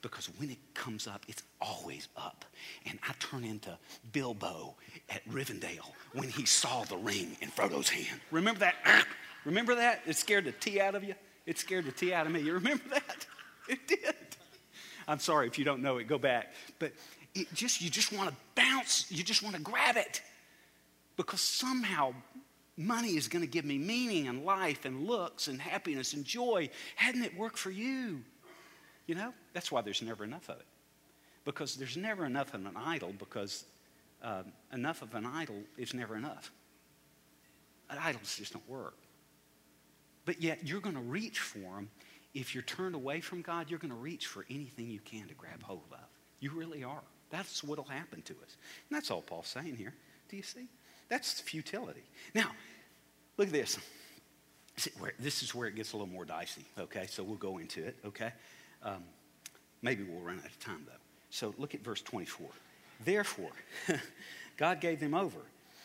because 0.00 0.26
when 0.38 0.50
it 0.50 0.58
comes 0.74 1.06
up, 1.06 1.24
it's 1.28 1.42
always 1.60 2.08
up. 2.16 2.44
And 2.86 2.98
I 3.06 3.12
turn 3.18 3.44
into 3.44 3.76
Bilbo 4.12 4.76
at 5.10 5.28
Rivendell 5.28 5.92
when 6.14 6.28
he 6.28 6.46
saw 6.46 6.84
the 6.84 6.96
ring 6.96 7.36
in 7.42 7.48
Frodo's 7.48 7.88
hand. 7.88 8.20
Remember 8.30 8.60
that? 8.60 8.74
Remember 9.44 9.74
that? 9.74 10.00
It 10.06 10.16
scared 10.16 10.44
the 10.44 10.52
tea 10.52 10.80
out 10.80 10.94
of 10.94 11.04
you? 11.04 11.14
It 11.46 11.58
scared 11.58 11.84
the 11.84 11.92
tea 11.92 12.14
out 12.14 12.26
of 12.26 12.32
me. 12.32 12.40
You 12.40 12.54
remember 12.54 12.84
that? 12.90 13.26
It 13.68 13.86
did. 13.86 14.14
I'm 15.08 15.18
sorry 15.18 15.46
if 15.46 15.58
you 15.58 15.64
don't 15.64 15.82
know 15.82 15.98
it, 15.98 16.06
go 16.06 16.18
back. 16.18 16.52
But 16.78 16.92
it 17.34 17.52
just 17.54 17.80
you 17.80 17.90
just 17.90 18.12
want 18.12 18.30
to 18.30 18.36
bounce, 18.54 19.10
you 19.10 19.24
just 19.24 19.42
want 19.42 19.56
to 19.56 19.62
grab 19.62 19.96
it. 19.96 20.22
Because 21.16 21.40
somehow 21.40 22.14
money 22.80 23.16
is 23.16 23.28
going 23.28 23.42
to 23.42 23.50
give 23.50 23.64
me 23.64 23.78
meaning 23.78 24.28
and 24.28 24.44
life 24.44 24.84
and 24.84 25.06
looks 25.06 25.48
and 25.48 25.60
happiness 25.60 26.14
and 26.14 26.24
joy. 26.24 26.68
Hadn't 26.96 27.22
it 27.22 27.36
worked 27.36 27.58
for 27.58 27.70
you? 27.70 28.22
You 29.06 29.14
know, 29.14 29.32
that's 29.52 29.70
why 29.70 29.82
there's 29.82 30.02
never 30.02 30.24
enough 30.24 30.48
of 30.48 30.58
it. 30.60 30.66
Because 31.44 31.76
there's 31.76 31.96
never 31.96 32.26
enough 32.26 32.54
of 32.54 32.66
an 32.66 32.76
idol, 32.76 33.12
because 33.18 33.64
uh, 34.22 34.42
enough 34.72 35.02
of 35.02 35.14
an 35.14 35.26
idol 35.26 35.56
is 35.76 35.94
never 35.94 36.16
enough. 36.16 36.52
Idols 37.90 38.36
just 38.36 38.52
don't 38.52 38.68
work. 38.68 38.94
But 40.24 40.40
yet, 40.40 40.66
you're 40.66 40.80
going 40.80 40.94
to 40.94 41.02
reach 41.02 41.40
for 41.40 41.58
them. 41.58 41.88
If 42.34 42.54
you're 42.54 42.62
turned 42.62 42.94
away 42.94 43.20
from 43.20 43.42
God, 43.42 43.68
you're 43.68 43.80
going 43.80 43.90
to 43.90 43.96
reach 43.96 44.26
for 44.26 44.44
anything 44.48 44.88
you 44.88 45.00
can 45.00 45.26
to 45.26 45.34
grab 45.34 45.62
hold 45.62 45.82
of. 45.90 45.98
You 46.38 46.52
really 46.52 46.84
are. 46.84 47.02
That's 47.30 47.64
what 47.64 47.78
will 47.78 47.84
happen 47.84 48.22
to 48.22 48.32
us. 48.34 48.56
And 48.88 48.96
that's 48.96 49.10
all 49.10 49.22
Paul's 49.22 49.48
saying 49.48 49.74
here. 49.76 49.94
Do 50.28 50.36
you 50.36 50.42
see? 50.42 50.68
That's 51.10 51.40
futility. 51.40 52.04
Now, 52.34 52.52
look 53.36 53.48
at 53.48 53.52
this. 53.52 53.78
This 55.18 55.42
is 55.42 55.54
where 55.54 55.68
it 55.68 55.74
gets 55.74 55.92
a 55.92 55.96
little 55.96 56.10
more 56.10 56.24
dicey, 56.24 56.64
okay? 56.78 57.06
So 57.10 57.22
we'll 57.22 57.36
go 57.36 57.58
into 57.58 57.84
it, 57.84 57.96
okay? 58.06 58.32
Um, 58.82 59.02
maybe 59.82 60.04
we'll 60.04 60.22
run 60.22 60.38
out 60.38 60.46
of 60.46 60.58
time, 60.60 60.84
though. 60.86 60.92
So 61.28 61.52
look 61.58 61.74
at 61.74 61.82
verse 61.82 62.00
24. 62.00 62.48
Therefore, 63.04 63.50
God 64.56 64.80
gave 64.80 65.00
them 65.00 65.12
over. 65.12 65.40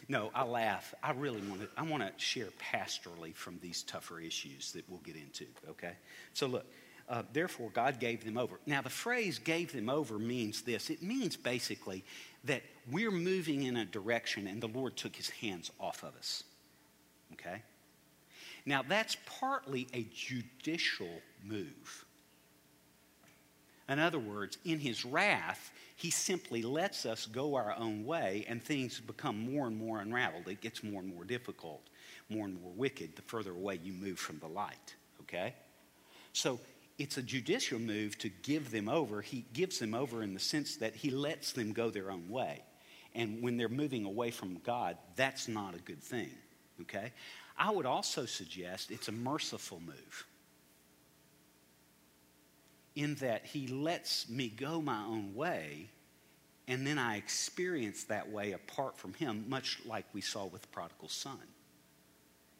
No, 0.08 0.30
I 0.36 0.44
laugh. 0.44 0.94
I 1.02 1.12
really 1.12 1.42
want 1.42 1.62
to, 1.62 1.68
I 1.76 1.82
want 1.82 2.04
to 2.04 2.12
share 2.24 2.48
pastorally 2.74 3.34
from 3.34 3.58
these 3.62 3.84
tougher 3.84 4.20
issues 4.20 4.72
that 4.74 4.88
we'll 4.88 5.00
get 5.00 5.16
into, 5.16 5.46
okay? 5.72 5.94
So 6.34 6.46
look, 6.46 6.66
uh, 7.08 7.24
therefore, 7.34 7.70
God 7.74 8.00
gave 8.00 8.26
them 8.26 8.38
over. 8.38 8.60
Now, 8.66 8.82
the 8.82 8.90
phrase 8.90 9.38
gave 9.38 9.72
them 9.72 9.90
over 9.90 10.18
means 10.18 10.62
this 10.62 10.90
it 10.90 11.04
means 11.04 11.36
basically 11.36 12.04
that 12.46 12.64
we're 12.92 13.12
moving 13.12 13.64
in 13.64 13.78
a 13.78 13.86
direction 13.86 14.48
and 14.48 14.62
the 14.62 14.68
Lord 14.68 14.96
took 14.96 15.16
his 15.16 15.30
hands 15.30 15.72
off 15.80 16.04
of 16.04 16.16
us. 16.16 16.44
Okay? 17.34 17.62
Now, 18.66 18.84
that's 18.88 19.18
partly 19.40 19.88
a 19.94 20.08
judicial 20.14 21.22
move. 21.44 22.06
In 23.88 24.00
other 24.00 24.18
words, 24.18 24.58
in 24.66 24.80
his 24.80 25.06
wrath, 25.06 25.72
he 25.96 26.10
simply 26.10 26.64
lets 26.64 27.06
us 27.06 27.28
go 27.28 27.54
our 27.54 27.76
own 27.78 28.04
way 28.04 28.46
and 28.50 28.64
things 28.64 29.00
become 29.00 29.54
more 29.54 29.68
and 29.68 29.78
more 29.78 30.00
unraveled. 30.00 30.48
It 30.48 30.62
gets 30.62 30.84
more 30.84 31.02
and 31.02 31.14
more 31.14 31.24
difficult, 31.24 31.82
more 32.30 32.46
and 32.46 32.60
more 32.62 32.72
wicked 32.76 33.16
the 33.16 33.22
further 33.22 33.52
away 33.52 33.80
you 33.84 33.94
move 33.94 34.18
from 34.18 34.40
the 34.40 34.48
light. 34.48 34.96
Okay? 35.22 35.54
So 36.34 36.60
it's 36.98 37.18
a 37.18 37.22
judicial 37.22 37.80
move 37.80 38.18
to 38.20 38.30
give 38.30 38.72
them 38.72 38.88
over. 38.90 39.22
He 39.22 39.46
gives 39.54 39.80
them 39.80 39.94
over 39.94 40.24
in 40.24 40.34
the 40.34 40.40
sense 40.40 40.78
that 40.78 40.96
he 40.96 41.10
lets 41.10 41.52
them 41.52 41.74
go 41.74 41.90
their 41.90 42.12
own 42.12 42.30
way. 42.30 42.64
And 43.14 43.42
when 43.42 43.58
they're 43.58 43.70
moving 43.70 44.06
away 44.06 44.32
from 44.32 44.60
God, 44.64 44.98
that's 45.16 45.48
not 45.48 45.76
a 45.76 45.80
good 45.80 46.02
thing. 46.02 46.32
Okay? 46.82 47.12
I 47.58 47.72
would 47.72 47.86
also 47.86 48.26
suggest 48.26 48.92
it's 48.92 49.08
a 49.08 49.14
merciful 49.14 49.82
move. 49.86 50.26
in 52.96 53.16
that 53.16 53.46
he 53.46 53.68
lets 53.68 54.30
me 54.30 54.50
go 54.50 54.82
my 54.82 55.04
own 55.04 55.36
way, 55.36 55.90
and 56.68 56.88
then 56.88 56.98
I 56.98 57.18
experience 57.18 58.06
that 58.06 58.32
way 58.32 58.54
apart 58.54 58.98
from 58.98 59.14
him, 59.14 59.46
much 59.48 59.80
like 59.86 60.06
we 60.14 60.22
saw 60.22 60.46
with 60.46 60.62
the 60.62 60.68
prodigal 60.70 61.10
son. 61.10 61.38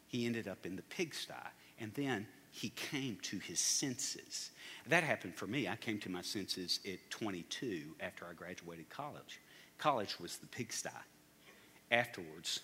He 0.08 0.26
ended 0.26 0.46
up 0.46 0.66
in 0.66 0.76
the 0.76 0.82
pigsty, 0.82 1.32
and 1.80 1.92
then 1.94 2.26
he 2.56 2.70
came 2.70 3.18
to 3.20 3.38
his 3.38 3.60
senses. 3.60 4.50
That 4.88 5.04
happened 5.04 5.34
for 5.34 5.46
me. 5.46 5.68
I 5.68 5.76
came 5.76 5.98
to 5.98 6.08
my 6.08 6.22
senses 6.22 6.80
at 6.86 7.10
22 7.10 7.82
after 8.00 8.24
I 8.24 8.32
graduated 8.32 8.88
college. 8.88 9.42
College 9.76 10.18
was 10.18 10.38
the 10.38 10.46
pigsty. 10.46 10.88
Afterwards, 11.90 12.60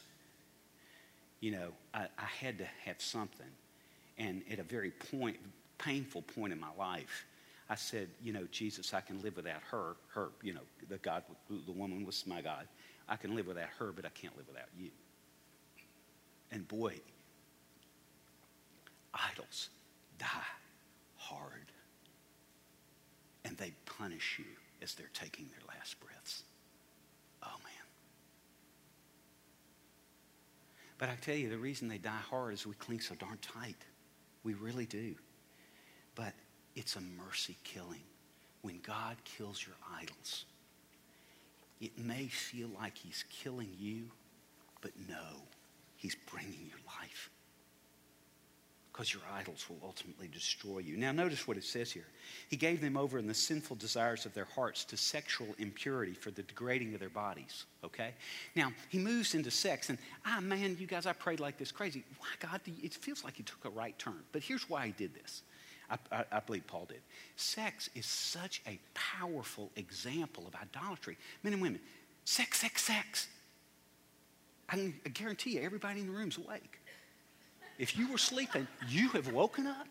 you 1.41 1.51
know, 1.51 1.73
I, 1.93 2.07
I 2.19 2.25
had 2.41 2.57
to 2.57 2.65
have 2.87 3.03
something. 3.03 3.47
And 4.17 4.43
at 4.51 4.59
a 4.59 4.63
very 4.63 4.93
point, 4.93 5.37
painful 5.77 6.23
point 6.23 6.55
in 6.55 6.61
my 6.61 6.73
life, 6.79 7.27
I 7.69 7.75
said, 7.75 8.09
you 8.23 8.33
know, 8.33 8.47
Jesus, 8.51 8.95
I 8.95 9.03
can 9.03 9.21
live 9.21 9.37
without 9.37 9.61
her. 9.71 9.97
Her, 10.15 10.31
you 10.43 10.55
know, 10.55 10.63
the 10.89 10.97
God, 10.99 11.23
the 11.51 11.73
woman 11.73 12.07
was 12.07 12.27
my 12.27 12.41
God. 12.41 12.67
I 13.11 13.17
can 13.17 13.37
live 13.37 13.47
without 13.47 13.69
her, 13.79 13.93
but 13.93 14.07
I 14.07 14.11
can't 14.15 14.35
live 14.39 14.49
without 14.49 14.69
you. 14.75 14.89
And 16.51 16.67
boy, 16.67 16.95
idols 19.13 19.69
die 20.23 20.53
hard. 21.17 21.73
And 23.45 23.57
they 23.57 23.73
punish 23.87 24.39
you 24.39 24.45
as 24.81 24.95
they're 24.95 25.11
taking 25.13 25.49
their 25.51 25.77
last 25.77 25.99
breaths. 26.01 26.45
Oh, 27.43 27.59
man. 27.65 27.73
But 30.99 31.09
I 31.09 31.17
tell 31.21 31.35
you, 31.35 31.51
the 31.51 31.59
reason 31.59 31.89
they 31.89 31.99
die 31.99 32.11
hard 32.31 32.55
is 32.55 32.67
we 32.67 32.75
cling 32.75 33.01
so 33.01 33.15
darn 33.17 33.39
tight. 33.43 33.77
We 34.45 34.55
really 34.55 34.87
do. 34.87 35.15
But 36.15 36.35
it's 36.77 36.97
a 36.97 37.01
mercy 37.01 37.57
killing. 37.65 38.03
When 38.63 38.79
God 38.87 39.17
kills 39.25 39.65
your 39.67 39.75
idols, 40.01 40.45
it 41.81 41.99
may 41.99 42.27
feel 42.29 42.69
like 42.81 42.97
He's 42.97 43.25
killing 43.29 43.71
you, 43.77 44.05
but 44.81 44.93
no, 45.09 45.43
He's 45.97 46.15
bringing 46.31 46.61
you 46.61 46.77
life. 47.01 47.31
Because 49.03 49.15
your 49.15 49.23
idols 49.37 49.67
will 49.69 49.81
ultimately 49.83 50.29
destroy 50.29 50.79
you. 50.79 50.97
Now, 50.97 51.11
notice 51.11 51.49
what 51.49 51.57
it 51.57 51.65
says 51.65 51.91
here. 51.91 52.07
He 52.49 52.57
gave 52.57 52.81
them 52.81 52.97
over 52.97 53.19
in 53.19 53.27
the 53.27 53.35
sinful 53.35 53.75
desires 53.75 54.27
of 54.27 54.33
their 54.33 54.45
hearts 54.45 54.85
to 54.85 54.97
sexual 54.97 55.49
impurity 55.59 56.13
for 56.13 56.31
the 56.31 56.45
degrading 56.45 56.95
of 56.95 57.01
their 57.01 57.09
bodies. 57.09 57.65
Okay? 57.83 58.11
Now, 58.55 58.71
he 58.91 59.01
moves 59.01 59.35
into 59.35 59.51
sex, 59.51 59.89
and 59.89 59.99
ah, 60.25 60.39
man, 60.41 60.77
you 60.79 60.87
guys, 60.87 61.07
I 61.07 61.15
prayed 61.15 61.41
like 61.41 61.59
this 61.59 61.73
crazy. 61.73 62.05
Why, 62.19 62.29
God, 62.39 62.61
it 62.81 62.95
feels 62.95 63.25
like 63.25 63.35
he 63.37 63.43
took 63.43 63.65
a 63.65 63.71
right 63.71 63.99
turn. 63.99 64.21
But 64.31 64.45
here's 64.45 64.71
why 64.71 64.87
he 64.87 64.93
did 64.93 65.13
this. 65.17 65.43
I, 65.91 65.97
I, 66.13 66.25
I, 66.31 66.39
believe 66.39 66.69
Paul 66.69 66.85
did. 66.89 67.01
Sex 67.35 67.91
is 67.97 68.07
such 68.07 68.63
a 68.69 68.79
powerful 68.95 69.73
example 69.75 70.47
of 70.47 70.55
idolatry. 70.55 71.19
Men 71.43 71.55
and 71.55 71.63
women, 71.63 71.81
sex, 72.25 72.61
sex, 72.61 72.83
sex. 72.83 73.27
I, 74.69 74.95
I 75.05 75.09
guarantee 75.09 75.57
you, 75.57 75.63
everybody 75.63 76.03
in 76.03 76.07
the 76.07 76.13
room's 76.13 76.39
awake. 76.39 76.79
If 77.79 77.97
you 77.97 78.11
were 78.11 78.19
sleeping, 78.19 78.67
you 78.89 79.09
have 79.11 79.33
woken 79.33 79.67
up 79.67 79.89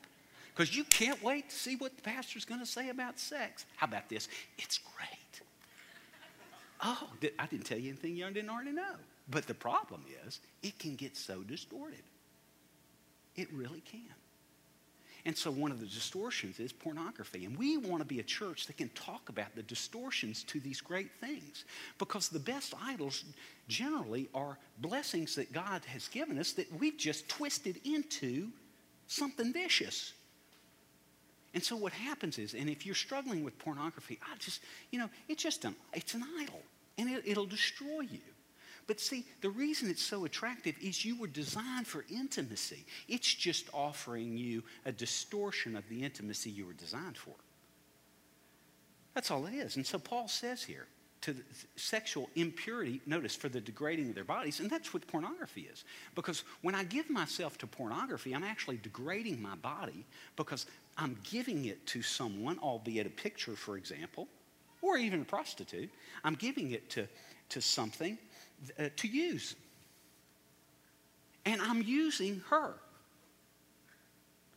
because 0.53 0.75
you 0.75 0.83
can't 0.83 1.21
wait 1.23 1.49
to 1.49 1.55
see 1.55 1.75
what 1.75 1.95
the 1.95 2.01
pastor's 2.01 2.45
going 2.45 2.59
to 2.59 2.65
say 2.65 2.89
about 2.89 3.19
sex. 3.19 3.65
How 3.75 3.87
about 3.87 4.09
this? 4.09 4.27
It's 4.57 4.77
great. 4.77 5.41
Oh, 6.83 7.09
I 7.37 7.45
didn't 7.45 7.65
tell 7.65 7.77
you 7.77 7.89
anything 7.89 8.15
you 8.15 8.25
didn't 8.31 8.49
already 8.49 8.71
know. 8.71 8.95
But 9.29 9.47
the 9.47 9.53
problem 9.53 10.03
is, 10.25 10.39
it 10.63 10.77
can 10.79 10.95
get 10.95 11.15
so 11.15 11.41
distorted. 11.41 12.03
It 13.35 13.47
really 13.53 13.81
can. 13.81 14.01
And 15.25 15.37
so 15.37 15.51
one 15.51 15.71
of 15.71 15.79
the 15.79 15.85
distortions 15.85 16.59
is 16.59 16.71
pornography. 16.71 17.45
And 17.45 17.57
we 17.57 17.77
want 17.77 18.01
to 18.01 18.05
be 18.05 18.19
a 18.19 18.23
church 18.23 18.65
that 18.67 18.77
can 18.77 18.89
talk 18.89 19.29
about 19.29 19.55
the 19.55 19.63
distortions 19.63 20.43
to 20.45 20.59
these 20.59 20.81
great 20.81 21.11
things. 21.19 21.65
Because 21.99 22.29
the 22.29 22.39
best 22.39 22.73
idols 22.83 23.23
generally 23.67 24.29
are 24.33 24.57
blessings 24.79 25.35
that 25.35 25.53
God 25.53 25.83
has 25.85 26.07
given 26.07 26.39
us 26.39 26.53
that 26.53 26.71
we've 26.79 26.97
just 26.97 27.29
twisted 27.29 27.79
into 27.85 28.49
something 29.07 29.53
vicious. 29.53 30.13
And 31.53 31.63
so 31.63 31.75
what 31.75 31.93
happens 31.93 32.39
is, 32.39 32.53
and 32.53 32.69
if 32.69 32.85
you're 32.85 32.95
struggling 32.95 33.43
with 33.43 33.59
pornography, 33.59 34.19
I 34.23 34.37
just, 34.37 34.61
you 34.89 34.99
know, 34.99 35.09
it's 35.27 35.43
just 35.43 35.65
an, 35.65 35.75
it's 35.93 36.13
an 36.13 36.23
idol. 36.39 36.61
And 36.97 37.09
it, 37.09 37.23
it'll 37.25 37.45
destroy 37.45 38.01
you. 38.01 38.19
But 38.87 38.99
see, 38.99 39.25
the 39.41 39.49
reason 39.49 39.89
it's 39.89 40.03
so 40.03 40.25
attractive 40.25 40.75
is 40.81 41.05
you 41.05 41.17
were 41.17 41.27
designed 41.27 41.87
for 41.87 42.05
intimacy. 42.09 42.85
It's 43.07 43.33
just 43.33 43.69
offering 43.73 44.37
you 44.37 44.63
a 44.85 44.91
distortion 44.91 45.75
of 45.75 45.87
the 45.89 46.03
intimacy 46.03 46.49
you 46.49 46.65
were 46.65 46.73
designed 46.73 47.17
for. 47.17 47.35
That's 49.13 49.31
all 49.31 49.45
it 49.45 49.53
is. 49.53 49.75
And 49.75 49.85
so 49.85 49.99
Paul 49.99 50.27
says 50.27 50.63
here 50.63 50.87
to 51.21 51.35
sexual 51.75 52.29
impurity, 52.35 52.99
notice, 53.05 53.35
for 53.35 53.47
the 53.47 53.61
degrading 53.61 54.09
of 54.09 54.15
their 54.15 54.23
bodies, 54.23 54.59
and 54.59 54.69
that's 54.69 54.93
what 54.93 55.05
pornography 55.07 55.69
is. 55.71 55.83
Because 56.15 56.43
when 56.61 56.73
I 56.73 56.83
give 56.83 57.09
myself 57.09 57.57
to 57.59 57.67
pornography, 57.67 58.33
I'm 58.33 58.43
actually 58.43 58.77
degrading 58.77 59.41
my 59.41 59.55
body 59.55 60.05
because 60.35 60.65
I'm 60.97 61.17
giving 61.23 61.65
it 61.65 61.85
to 61.87 62.01
someone, 62.01 62.57
albeit 62.59 63.05
a 63.05 63.11
picture, 63.11 63.55
for 63.55 63.77
example, 63.77 64.27
or 64.81 64.97
even 64.97 65.21
a 65.21 65.25
prostitute. 65.25 65.91
I'm 66.23 66.35
giving 66.35 66.71
it 66.71 66.89
to, 66.91 67.07
to 67.49 67.61
something 67.61 68.17
uh, 68.79 68.89
to 68.95 69.07
use. 69.07 69.55
And 71.45 71.61
I'm 71.61 71.81
using 71.81 72.41
her. 72.49 72.75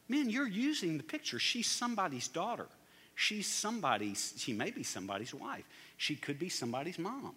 Man, 0.08 0.28
you're 0.28 0.48
using 0.48 0.98
the 0.98 1.02
picture. 1.02 1.38
She's 1.38 1.66
somebody's 1.66 2.28
daughter. 2.28 2.66
She's 3.14 3.46
somebody's, 3.46 4.34
she 4.36 4.52
may 4.52 4.70
be 4.70 4.82
somebody's 4.82 5.32
wife. 5.32 5.64
She 5.96 6.16
could 6.16 6.38
be 6.38 6.48
somebody's 6.48 6.98
mom. 6.98 7.34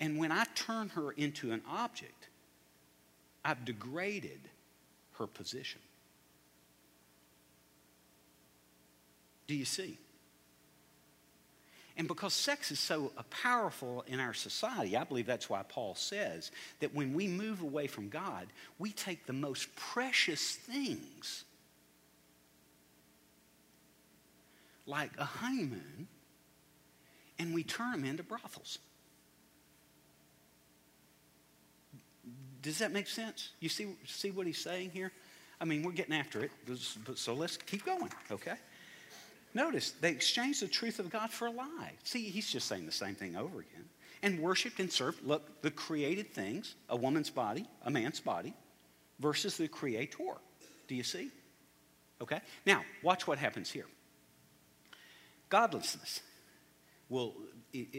And 0.00 0.18
when 0.18 0.30
I 0.30 0.44
turn 0.54 0.90
her 0.90 1.12
into 1.12 1.52
an 1.52 1.62
object, 1.68 2.28
I've 3.44 3.64
degraded 3.64 4.40
her 5.18 5.26
position. 5.26 5.80
Do 9.46 9.54
you 9.54 9.64
see? 9.64 9.98
And 11.96 12.08
because 12.08 12.34
sex 12.34 12.72
is 12.72 12.80
so 12.80 13.12
uh, 13.16 13.22
powerful 13.30 14.04
in 14.08 14.18
our 14.18 14.34
society, 14.34 14.96
I 14.96 15.04
believe 15.04 15.26
that's 15.26 15.48
why 15.48 15.62
Paul 15.62 15.94
says 15.94 16.50
that 16.80 16.92
when 16.92 17.14
we 17.14 17.28
move 17.28 17.62
away 17.62 17.86
from 17.86 18.08
God, 18.08 18.48
we 18.78 18.90
take 18.90 19.26
the 19.26 19.32
most 19.32 19.74
precious 19.76 20.56
things, 20.56 21.44
like 24.86 25.10
a 25.18 25.24
honeymoon, 25.24 26.08
and 27.38 27.54
we 27.54 27.62
turn 27.62 27.92
them 27.92 28.04
into 28.04 28.24
brothels. 28.24 28.78
Does 32.60 32.78
that 32.78 32.92
make 32.92 33.06
sense? 33.06 33.50
You 33.60 33.68
see, 33.68 33.88
see 34.06 34.30
what 34.32 34.46
he's 34.46 34.58
saying 34.58 34.90
here? 34.90 35.12
I 35.60 35.64
mean, 35.64 35.84
we're 35.84 35.92
getting 35.92 36.14
after 36.14 36.42
it, 36.42 36.50
so 37.14 37.34
let's 37.34 37.56
keep 37.56 37.84
going, 37.84 38.10
okay? 38.30 38.54
Notice, 39.54 39.92
they 40.00 40.10
exchanged 40.10 40.60
the 40.60 40.68
truth 40.68 40.98
of 40.98 41.10
God 41.10 41.30
for 41.30 41.46
a 41.46 41.50
lie. 41.50 41.92
See, 42.02 42.24
he's 42.24 42.50
just 42.50 42.66
saying 42.66 42.86
the 42.86 42.92
same 42.92 43.14
thing 43.14 43.36
over 43.36 43.60
again. 43.60 43.84
And 44.22 44.40
worshiped 44.40 44.80
and 44.80 44.90
served, 44.90 45.22
look, 45.24 45.62
the 45.62 45.70
created 45.70 46.32
things, 46.32 46.74
a 46.88 46.96
woman's 46.96 47.30
body, 47.30 47.68
a 47.84 47.90
man's 47.90 48.20
body, 48.20 48.54
versus 49.20 49.56
the 49.56 49.68
creator. 49.68 50.34
Do 50.88 50.94
you 50.94 51.04
see? 51.04 51.30
Okay? 52.20 52.40
Now, 52.66 52.82
watch 53.02 53.26
what 53.26 53.38
happens 53.38 53.70
here. 53.70 53.86
Godlessness 55.50 56.20
will 57.08 57.34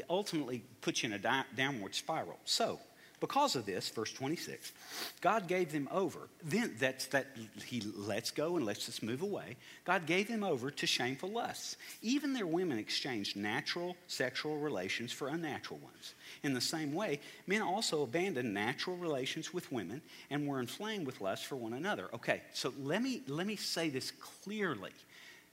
ultimately 0.09 0.63
put 0.81 1.03
you 1.03 1.13
in 1.13 1.21
a 1.25 1.45
downward 1.55 1.95
spiral. 1.95 2.39
So, 2.43 2.79
because 3.25 3.55
of 3.55 3.65
this, 3.65 3.89
verse 3.89 4.13
26, 4.13 4.71
God 5.19 5.47
gave 5.47 5.71
them 5.71 5.89
over. 5.91 6.29
Then 6.43 6.75
that's 6.77 7.07
that 7.07 7.25
he 7.65 7.81
lets 7.95 8.29
go 8.29 8.55
and 8.55 8.63
lets 8.63 8.87
us 8.87 9.01
move 9.01 9.23
away. 9.23 9.57
God 9.83 10.05
gave 10.05 10.27
them 10.27 10.43
over 10.43 10.69
to 10.69 10.85
shameful 10.85 11.29
lusts. 11.29 11.77
Even 12.03 12.33
their 12.33 12.45
women 12.45 12.77
exchanged 12.77 13.35
natural 13.35 13.95
sexual 14.05 14.57
relations 14.57 15.11
for 15.11 15.29
unnatural 15.29 15.79
ones. 15.79 16.13
In 16.43 16.53
the 16.53 16.61
same 16.61 16.93
way, 16.93 17.19
men 17.47 17.63
also 17.63 18.03
abandoned 18.03 18.53
natural 18.53 18.95
relations 18.95 19.51
with 19.51 19.71
women 19.71 20.03
and 20.29 20.47
were 20.47 20.59
inflamed 20.59 21.07
with 21.07 21.19
lust 21.19 21.47
for 21.47 21.55
one 21.55 21.73
another. 21.73 22.09
Okay, 22.13 22.43
so 22.53 22.71
let 22.83 23.01
me 23.01 23.23
let 23.27 23.47
me 23.47 23.55
say 23.55 23.89
this 23.89 24.11
clearly. 24.43 24.91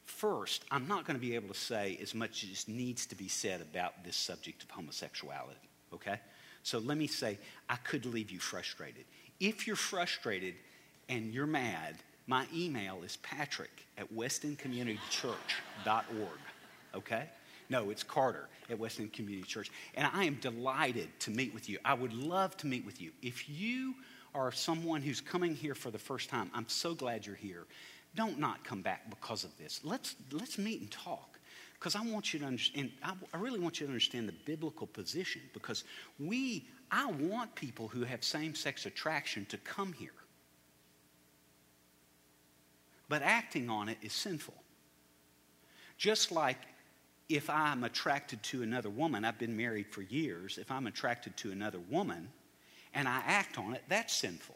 First, 0.04 0.66
I'm 0.70 0.86
not 0.86 1.06
going 1.06 1.18
to 1.18 1.26
be 1.26 1.36
able 1.36 1.48
to 1.48 1.58
say 1.58 1.98
as 2.02 2.14
much 2.14 2.44
as 2.52 2.68
needs 2.68 3.06
to 3.06 3.14
be 3.14 3.28
said 3.28 3.62
about 3.62 4.04
this 4.04 4.16
subject 4.16 4.62
of 4.62 4.70
homosexuality, 4.70 5.56
okay? 5.94 6.18
So 6.62 6.78
let 6.78 6.96
me 6.96 7.06
say, 7.06 7.38
I 7.68 7.76
could 7.76 8.06
leave 8.06 8.30
you 8.30 8.38
frustrated. 8.38 9.04
If 9.40 9.66
you're 9.66 9.76
frustrated 9.76 10.54
and 11.08 11.34
you're 11.34 11.46
mad, 11.46 11.96
my 12.26 12.46
email 12.54 13.00
is 13.04 13.16
patrick 13.18 13.86
at 13.98 14.12
westoncommunitychurch.org. 14.14 16.38
Okay? 16.94 17.24
No, 17.68 17.90
it's 17.90 18.02
Carter 18.02 18.48
at 18.70 18.78
Weston 18.78 19.08
Community 19.08 19.46
Church. 19.46 19.70
And 19.94 20.08
I 20.12 20.24
am 20.24 20.36
delighted 20.36 21.08
to 21.20 21.30
meet 21.30 21.54
with 21.54 21.68
you. 21.68 21.78
I 21.84 21.94
would 21.94 22.12
love 22.12 22.56
to 22.58 22.66
meet 22.66 22.84
with 22.84 23.00
you. 23.00 23.12
If 23.22 23.48
you 23.48 23.94
are 24.34 24.52
someone 24.52 25.02
who's 25.02 25.20
coming 25.20 25.54
here 25.54 25.74
for 25.74 25.90
the 25.90 25.98
first 25.98 26.30
time, 26.30 26.50
I'm 26.54 26.68
so 26.68 26.94
glad 26.94 27.26
you're 27.26 27.34
here. 27.34 27.66
don't 28.14 28.38
not 28.38 28.62
come 28.62 28.82
back 28.82 29.08
because 29.10 29.44
of 29.44 29.56
this. 29.58 29.80
Let's, 29.84 30.14
let's 30.30 30.58
meet 30.58 30.80
and 30.80 30.90
talk. 30.90 31.31
Because 31.82 31.96
I 31.96 32.02
want 32.02 32.32
you 32.32 32.38
to 32.38 32.46
understand, 32.46 32.92
I, 33.02 33.14
I 33.34 33.38
really 33.38 33.58
want 33.58 33.80
you 33.80 33.86
to 33.86 33.90
understand 33.90 34.28
the 34.28 34.34
biblical 34.44 34.86
position. 34.86 35.42
Because 35.52 35.82
we, 36.20 36.68
I 36.92 37.06
want 37.10 37.56
people 37.56 37.88
who 37.88 38.04
have 38.04 38.22
same 38.22 38.54
sex 38.54 38.86
attraction 38.86 39.46
to 39.46 39.58
come 39.58 39.92
here. 39.92 40.14
But 43.08 43.22
acting 43.22 43.68
on 43.68 43.88
it 43.88 43.98
is 44.00 44.12
sinful. 44.12 44.54
Just 45.98 46.30
like 46.30 46.58
if 47.28 47.50
I'm 47.50 47.82
attracted 47.82 48.40
to 48.44 48.62
another 48.62 48.88
woman, 48.88 49.24
I've 49.24 49.40
been 49.40 49.56
married 49.56 49.88
for 49.88 50.02
years, 50.02 50.58
if 50.58 50.70
I'm 50.70 50.86
attracted 50.86 51.36
to 51.38 51.50
another 51.50 51.80
woman 51.90 52.28
and 52.94 53.08
I 53.08 53.22
act 53.26 53.58
on 53.58 53.74
it, 53.74 53.82
that's 53.88 54.14
sinful. 54.14 54.54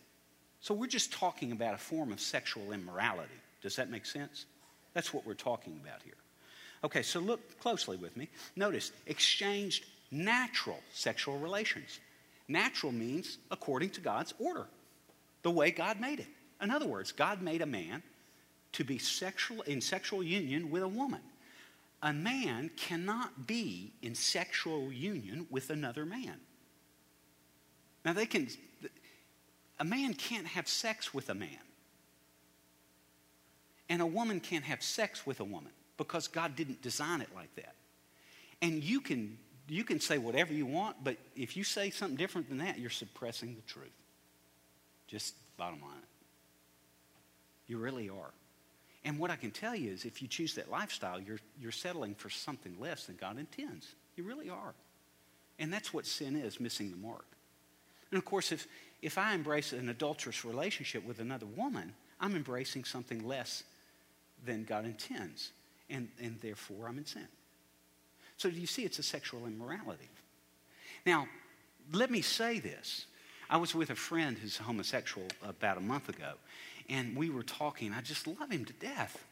So 0.61 0.75
we're 0.75 0.87
just 0.87 1.13
talking 1.13 1.51
about 1.51 1.75
a 1.75 1.79
form 1.79 2.13
of 2.13 2.21
sexual 2.21 2.71
immorality. 2.71 3.35
Does 3.63 3.75
that 3.75 3.91
make 3.91 4.07
sense? 4.07 4.47
That's 4.95 5.13
what 5.13 5.27
we're 5.27 5.35
talking 5.35 5.81
about 5.83 6.03
here. 6.05 6.15
Okay, 6.85 7.03
so 7.03 7.21
look 7.21 7.59
closely 7.61 7.97
with 7.97 8.17
me. 8.17 8.29
Notice, 8.55 8.93
exchanged 9.07 9.87
natural 10.11 10.79
sexual 10.93 11.39
relations. 11.39 12.01
Natural 12.49 12.93
means 12.93 13.39
according 13.51 13.91
to 13.91 14.01
God's 14.01 14.35
order, 14.39 14.67
the 15.43 15.51
way 15.51 15.71
God 15.71 16.01
made 16.01 16.21
it. 16.21 16.29
In 16.61 16.71
other 16.71 16.87
words, 16.87 17.13
God 17.13 17.43
made 17.43 17.63
a 17.63 17.67
man 17.67 18.03
to 18.73 18.85
be 18.85 18.99
sexual 18.99 19.63
in 19.63 19.81
sexual 19.81 20.23
union 20.23 20.71
with 20.71 20.83
a 20.83 20.89
woman. 20.89 21.21
A 22.03 22.13
man 22.13 22.71
cannot 22.77 23.47
be 23.47 23.93
in 24.03 24.15
sexual 24.15 24.93
union 24.93 25.47
with 25.51 25.71
another 25.71 26.05
man. 26.05 26.39
Now 28.05 28.13
they 28.13 28.27
can 28.27 28.49
a 29.79 29.85
man 29.85 30.15
can't 30.15 30.47
have 30.47 30.69
sex 30.69 31.13
with 31.13 31.29
a 31.29 31.35
man. 31.35 31.59
And 33.89 34.01
a 34.01 34.07
woman 34.07 34.41
can't 34.41 34.65
have 34.65 34.83
sex 34.83 35.27
with 35.27 35.41
a 35.41 35.45
woman 35.45 35.73
because 35.97 36.29
God 36.29 36.57
didn't 36.57 36.83
design 36.83 37.21
it 37.21 37.29
like 37.35 37.55
that. 37.57 37.75
And 38.63 38.83
you 38.83 39.01
can, 39.01 39.39
you 39.69 39.85
can 39.85 40.01
say 40.01 40.19
whatever 40.19 40.53
you 40.53 40.67
want, 40.67 40.97
but 41.03 41.17
if 41.37 41.57
you 41.57 41.65
say 41.65 41.91
something 41.91 42.17
different 42.17 42.49
than 42.49 42.59
that, 42.59 42.79
you're 42.79 42.91
suppressing 42.91 43.55
the 43.55 43.73
truth. 43.73 43.91
Just 45.07 45.35
bottom 45.57 45.81
line. 45.81 45.91
You 47.67 47.79
really 47.79 48.09
are. 48.09 48.31
And 49.05 49.19
what 49.19 49.31
I 49.31 49.37
can 49.37 49.51
tell 49.51 49.75
you 49.75 49.93
is 49.93 50.05
if 50.05 50.21
you 50.21 50.29
choose 50.29 50.55
that 50.55 50.71
lifestyle, 50.71 51.21
you're, 51.21 51.39
you're 51.61 51.73
settling 51.73 52.15
for 52.15 52.29
something 52.29 52.77
less 52.81 53.07
than 53.07 53.17
God 53.17 53.39
intends. 53.39 53.95
You 54.17 54.25
really 54.25 54.51
are. 54.51 54.75
And 55.59 55.73
that's 55.73 55.95
what 55.95 56.07
sin 56.07 56.37
is 56.37 56.61
missing 56.61 56.91
the 56.91 56.97
mark. 56.97 57.25
And 58.11 58.19
of 58.19 58.25
course, 58.25 58.53
if, 58.53 58.67
if 59.03 59.19
I 59.19 59.35
embrace 59.35 59.73
an 59.73 59.89
adulterous 59.89 60.45
relationship 60.45 61.05
with 61.07 61.19
another 61.19 61.47
woman, 61.47 61.93
I'm 62.21 62.35
embracing 62.35 62.85
something 62.85 63.27
less 63.27 63.63
than 64.45 64.65
God 64.65 64.85
intends. 64.85 65.53
And, 65.89 66.09
and 66.21 66.41
therefore, 66.41 66.89
I'm 66.89 66.99
in 66.99 67.07
sin. 67.07 67.29
So, 68.37 68.51
do 68.51 68.59
you 68.59 68.67
see 68.67 68.85
it's 68.85 68.99
a 68.99 69.03
sexual 69.03 69.47
immorality? 69.47 70.09
Now, 71.05 71.29
let 71.93 72.11
me 72.11 72.21
say 72.21 72.59
this. 72.59 73.07
I 73.49 73.59
was 73.59 73.75
with 73.75 73.91
a 73.91 73.95
friend 73.95 74.37
who's 74.37 74.57
homosexual 74.57 75.29
about 75.43 75.79
a 75.79 75.81
month 75.81 76.09
ago, 76.09 76.33
and 76.89 77.17
we 77.17 77.31
were 77.31 77.45
talking. 77.45 77.93
I 77.93 78.01
just 78.01 78.27
love 78.27 78.51
him 78.51 78.65
to 78.65 78.73
death. 78.75 79.25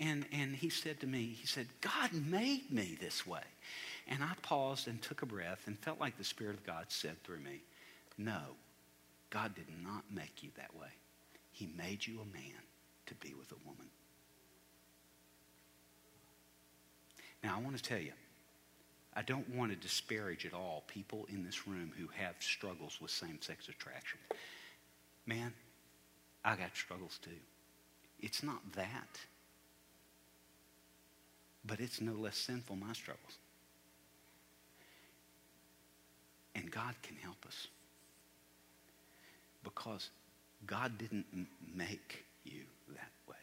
And, 0.00 0.26
and 0.32 0.56
he 0.56 0.68
said 0.68 0.98
to 1.00 1.06
me, 1.06 1.36
he 1.40 1.46
said, 1.46 1.68
God 1.80 2.12
made 2.12 2.72
me 2.72 2.96
this 3.00 3.26
way. 3.26 3.42
And 4.08 4.22
I 4.22 4.32
paused 4.42 4.88
and 4.88 5.00
took 5.00 5.22
a 5.22 5.26
breath 5.26 5.62
and 5.66 5.78
felt 5.78 6.00
like 6.00 6.18
the 6.18 6.24
Spirit 6.24 6.54
of 6.54 6.66
God 6.66 6.86
said 6.88 7.22
through 7.22 7.38
me, 7.38 7.62
No, 8.18 8.40
God 9.30 9.54
did 9.54 9.68
not 9.82 10.04
make 10.12 10.42
you 10.42 10.50
that 10.56 10.74
way. 10.74 10.88
He 11.52 11.68
made 11.76 12.04
you 12.04 12.14
a 12.20 12.36
man 12.36 12.60
to 13.06 13.14
be 13.14 13.32
with 13.34 13.52
a 13.52 13.68
woman. 13.68 13.86
Now, 17.42 17.56
I 17.56 17.60
want 17.60 17.76
to 17.76 17.82
tell 17.82 17.98
you, 17.98 18.12
I 19.14 19.22
don't 19.22 19.48
want 19.54 19.72
to 19.72 19.76
disparage 19.76 20.46
at 20.46 20.54
all 20.54 20.84
people 20.86 21.26
in 21.28 21.44
this 21.44 21.66
room 21.66 21.92
who 21.98 22.06
have 22.14 22.34
struggles 22.40 22.98
with 23.00 23.10
same 23.10 23.38
sex 23.42 23.68
attraction. 23.68 24.18
Man, 25.26 25.52
I 26.44 26.56
got 26.56 26.74
struggles 26.76 27.18
too. 27.20 27.30
It's 28.20 28.42
not 28.42 28.60
that, 28.74 29.20
but 31.64 31.80
it's 31.80 32.00
no 32.00 32.12
less 32.12 32.36
sinful, 32.36 32.76
my 32.76 32.92
struggles. 32.92 33.38
And 36.54 36.70
God 36.70 36.94
can 37.02 37.16
help 37.16 37.44
us 37.46 37.66
because 39.64 40.10
God 40.66 40.96
didn't 40.98 41.26
make 41.74 42.24
you 42.44 42.62
that 42.94 43.10
way. 43.28 43.36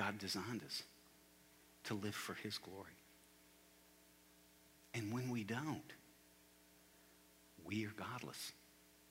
God 0.00 0.18
designed 0.18 0.62
us 0.64 0.82
to 1.84 1.92
live 1.92 2.14
for 2.14 2.32
His 2.32 2.56
glory. 2.56 2.96
And 4.94 5.12
when 5.12 5.28
we 5.28 5.44
don't, 5.44 5.92
we 7.66 7.84
are 7.84 7.92
godless 7.98 8.52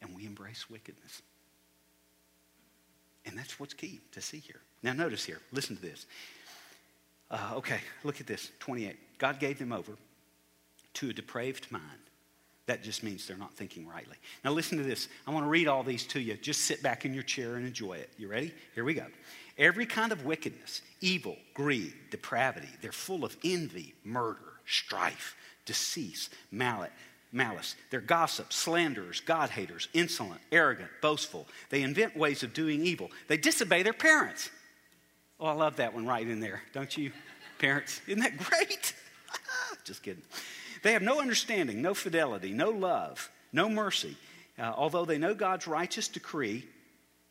and 0.02 0.16
we 0.16 0.26
embrace 0.26 0.68
wickedness. 0.68 1.22
And 3.24 3.38
that's 3.38 3.60
what's 3.60 3.76
key 3.76 4.00
to 4.14 4.20
see 4.20 4.40
here. 4.40 4.62
Now, 4.82 4.94
notice 4.94 5.24
here, 5.24 5.40
listen 5.52 5.76
to 5.76 5.82
this. 5.84 6.08
Uh, 7.30 7.52
okay, 7.58 7.82
look 8.04 8.20
at 8.20 8.26
this 8.26 8.50
28. 8.58 8.98
God 9.20 9.40
gave 9.40 9.60
them 9.60 9.72
over 9.72 9.92
to 10.96 11.10
a 11.12 11.14
depraved 11.14 11.72
mind. 11.72 11.84
That 12.66 12.82
just 12.82 13.04
means 13.04 13.28
they're 13.28 13.38
not 13.38 13.54
thinking 13.54 13.88
rightly. 13.88 14.18
Now, 14.44 14.52
listen 14.52 14.80
to 14.80 14.84
this. 14.84 15.08
I 15.28 15.32
want 15.32 15.46
to 15.46 15.50
read 15.50 15.68
all 15.68 15.84
these 15.84 16.06
to 16.08 16.20
you. 16.20 16.34
Just 16.36 16.62
sit 16.62 16.82
back 16.82 17.06
in 17.06 17.14
your 17.14 17.24
chair 17.24 17.58
and 17.58 17.66
enjoy 17.66 17.94
it. 17.94 18.10
You 18.18 18.28
ready? 18.28 18.54
Here 18.74 18.84
we 18.84 18.96
go. 18.96 19.06
Every 19.60 19.86
kind 19.86 20.14
of 20.14 20.26
wickedness, 20.26 20.82
evil, 21.02 21.36
greed, 21.54 21.94
depravity, 22.10 22.70
they're 22.82 22.94
full 22.94 23.26
of 23.26 23.36
envy, 23.44 23.94
murder, 24.06 24.40
strife, 24.66 25.36
deceit, 25.66 26.30
malice. 26.50 26.90
Malice. 27.32 27.76
They're 27.92 28.02
gossips, 28.02 28.56
slanderers, 28.56 29.20
God 29.20 29.52
haters, 29.52 29.88
insolent, 29.94 30.42
arrogant, 30.52 30.90
boastful. 31.00 31.48
They 31.70 31.84
invent 31.84 32.18
ways 32.18 32.42
of 32.42 32.56
doing 32.56 32.84
evil. 32.84 33.12
They 33.28 33.38
disobey 33.38 33.84
their 33.84 33.94
parents. 33.94 34.50
Oh, 35.40 35.46
I 35.46 35.52
love 35.52 35.76
that 35.76 35.94
one 35.94 36.08
right 36.08 36.28
in 36.28 36.40
there, 36.40 36.64
don't 36.74 36.98
you, 36.98 37.12
parents? 37.60 38.02
Isn't 38.08 38.24
that 38.24 38.38
great? 38.38 38.96
Just 39.84 40.02
kidding. 40.02 40.24
They 40.82 40.94
have 40.94 41.02
no 41.02 41.20
understanding, 41.22 41.82
no 41.82 41.94
fidelity, 41.94 42.52
no 42.52 42.72
love, 42.72 43.30
no 43.54 43.70
mercy. 43.70 44.18
Uh, 44.58 44.74
although 44.76 45.06
they 45.06 45.18
know 45.18 45.34
God's 45.36 45.68
righteous 45.68 46.08
decree, 46.08 46.66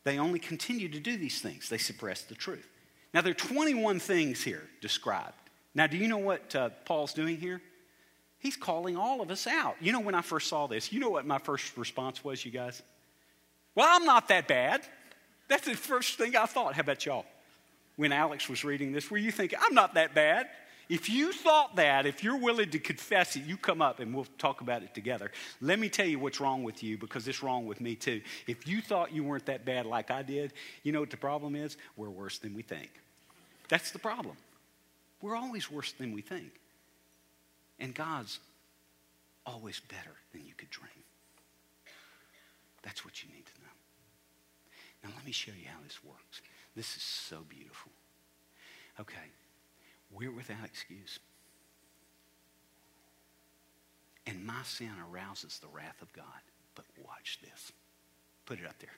they 0.03 0.17
only 0.17 0.39
continue 0.39 0.89
to 0.89 0.99
do 0.99 1.17
these 1.17 1.41
things. 1.41 1.69
They 1.69 1.77
suppress 1.77 2.21
the 2.23 2.35
truth. 2.35 2.67
Now, 3.13 3.21
there 3.21 3.31
are 3.31 3.33
21 3.33 3.99
things 3.99 4.43
here 4.43 4.63
described. 4.81 5.33
Now, 5.73 5.87
do 5.87 5.97
you 5.97 6.07
know 6.07 6.17
what 6.17 6.55
uh, 6.55 6.69
Paul's 6.85 7.13
doing 7.13 7.37
here? 7.37 7.61
He's 8.39 8.55
calling 8.55 8.95
all 8.95 9.21
of 9.21 9.31
us 9.31 9.47
out. 9.47 9.75
You 9.81 9.91
know, 9.91 9.99
when 9.99 10.15
I 10.15 10.21
first 10.21 10.47
saw 10.47 10.67
this, 10.67 10.93
you 10.93 10.99
know 10.99 11.09
what 11.09 11.25
my 11.25 11.39
first 11.39 11.75
response 11.77 12.23
was, 12.23 12.45
you 12.45 12.51
guys? 12.51 12.81
Well, 13.75 13.87
I'm 13.89 14.05
not 14.05 14.29
that 14.29 14.47
bad. 14.47 14.81
That's 15.47 15.65
the 15.65 15.75
first 15.75 16.17
thing 16.17 16.35
I 16.35 16.45
thought. 16.45 16.75
How 16.75 16.81
about 16.81 17.05
y'all? 17.05 17.25
When 17.97 18.13
Alex 18.13 18.47
was 18.47 18.63
reading 18.63 18.93
this, 18.93 19.11
were 19.11 19.17
you 19.17 19.31
thinking, 19.31 19.59
I'm 19.61 19.73
not 19.73 19.95
that 19.95 20.15
bad? 20.15 20.47
If 20.89 21.07
you 21.07 21.31
thought 21.31 21.75
that, 21.75 22.07
if 22.07 22.23
you're 22.23 22.37
willing 22.37 22.71
to 22.71 22.79
confess 22.79 23.35
it, 23.35 23.43
you 23.43 23.57
come 23.57 23.79
up 23.79 23.99
and 23.99 24.11
we'll 24.13 24.25
talk 24.39 24.61
about 24.61 24.81
it 24.81 24.95
together. 24.95 25.31
Let 25.61 25.77
me 25.77 25.87
tell 25.87 26.07
you 26.07 26.17
what's 26.17 26.39
wrong 26.39 26.63
with 26.63 26.81
you 26.81 26.97
because 26.97 27.27
it's 27.27 27.43
wrong 27.43 27.67
with 27.67 27.79
me 27.79 27.93
too. 27.93 28.21
If 28.47 28.67
you 28.67 28.81
thought 28.81 29.13
you 29.13 29.23
weren't 29.23 29.45
that 29.45 29.65
bad 29.65 29.85
like 29.85 30.09
I 30.09 30.23
did, 30.23 30.51
you 30.81 30.91
know 30.91 30.99
what 30.99 31.11
the 31.11 31.17
problem 31.17 31.55
is? 31.55 31.77
We're 31.95 32.09
worse 32.09 32.39
than 32.39 32.55
we 32.55 32.63
think. 32.63 32.89
That's 33.67 33.91
the 33.91 33.99
problem. 33.99 34.35
We're 35.21 35.35
always 35.35 35.69
worse 35.69 35.91
than 35.91 36.11
we 36.11 36.21
think. 36.21 36.51
And 37.79 37.93
God's 37.93 38.39
always 39.45 39.79
better 39.79 40.15
than 40.33 40.43
you 40.45 40.53
could 40.57 40.71
dream. 40.71 40.89
That's 42.81 43.05
what 43.05 43.21
you 43.23 43.29
need 43.29 43.45
to 43.45 43.61
know. 43.61 43.67
Now, 45.03 45.09
let 45.15 45.25
me 45.25 45.31
show 45.31 45.51
you 45.51 45.67
how 45.67 45.77
this 45.83 46.03
works. 46.03 46.41
This 46.75 46.97
is 46.97 47.03
so 47.03 47.37
beautiful. 47.47 47.91
Okay, 48.99 49.15
we're 50.11 50.31
without 50.31 50.65
excuse. 50.65 51.19
And 54.27 54.45
my 54.45 54.61
sin 54.63 54.91
arouses 55.11 55.59
the 55.59 55.67
wrath 55.67 56.01
of 56.01 56.11
God. 56.13 56.25
But 56.75 56.85
watch 57.03 57.39
this. 57.41 57.71
Put 58.45 58.59
it 58.59 58.65
up 58.65 58.77
there, 58.79 58.95